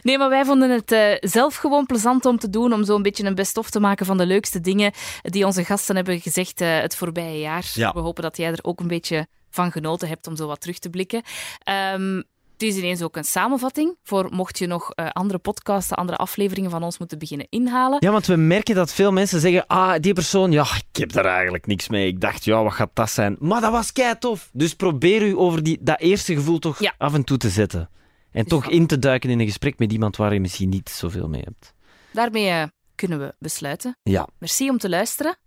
[0.02, 3.02] nee, maar wij vonden het eh, zelf gewoon plezant om te doen, om zo een
[3.02, 6.80] beetje een best-of te maken van de leukste dingen die onze gasten hebben gezegd eh,
[6.80, 7.72] het voorbije jaar.
[7.74, 7.92] Ja.
[7.94, 10.80] We hopen dat jij er ook een beetje van genoten hebt om zo wat terug
[10.80, 11.22] te blikken.
[11.64, 12.22] Ehm,
[12.62, 16.72] het is ineens ook een samenvatting voor mocht je nog eh, andere podcasten, andere afleveringen
[16.72, 17.98] van ons moeten beginnen inhalen.
[18.00, 21.26] Ja, want we merken dat veel mensen zeggen: Ah, die persoon, ja, ik heb daar
[21.26, 22.08] eigenlijk niks mee.
[22.08, 23.36] Ik dacht, ja, wat gaat dat zijn?
[23.40, 24.50] Maar dat was kei tof.
[24.54, 27.90] Dus probeer u over die, dat eerste gevoel toch af en toe te zetten.
[28.32, 31.28] En toch in te duiken in een gesprek met iemand waar je misschien niet zoveel
[31.28, 31.74] mee hebt.
[32.14, 32.64] Daarmee eh,
[32.96, 33.98] kunnen we besluiten.
[34.04, 35.38] Ja, Merci om te luisteren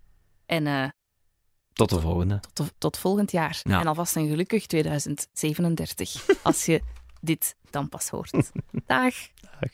[0.47, 0.89] en eh,
[1.73, 2.41] tot de volgende.
[2.53, 3.61] tot, tot volgend jaar.
[3.63, 3.81] Ja.
[3.81, 6.81] En alvast een gelukkig 2037, als je
[7.25, 8.35] dit dan pas hoort.
[8.87, 9.15] Dag.
[9.41, 9.73] Dag.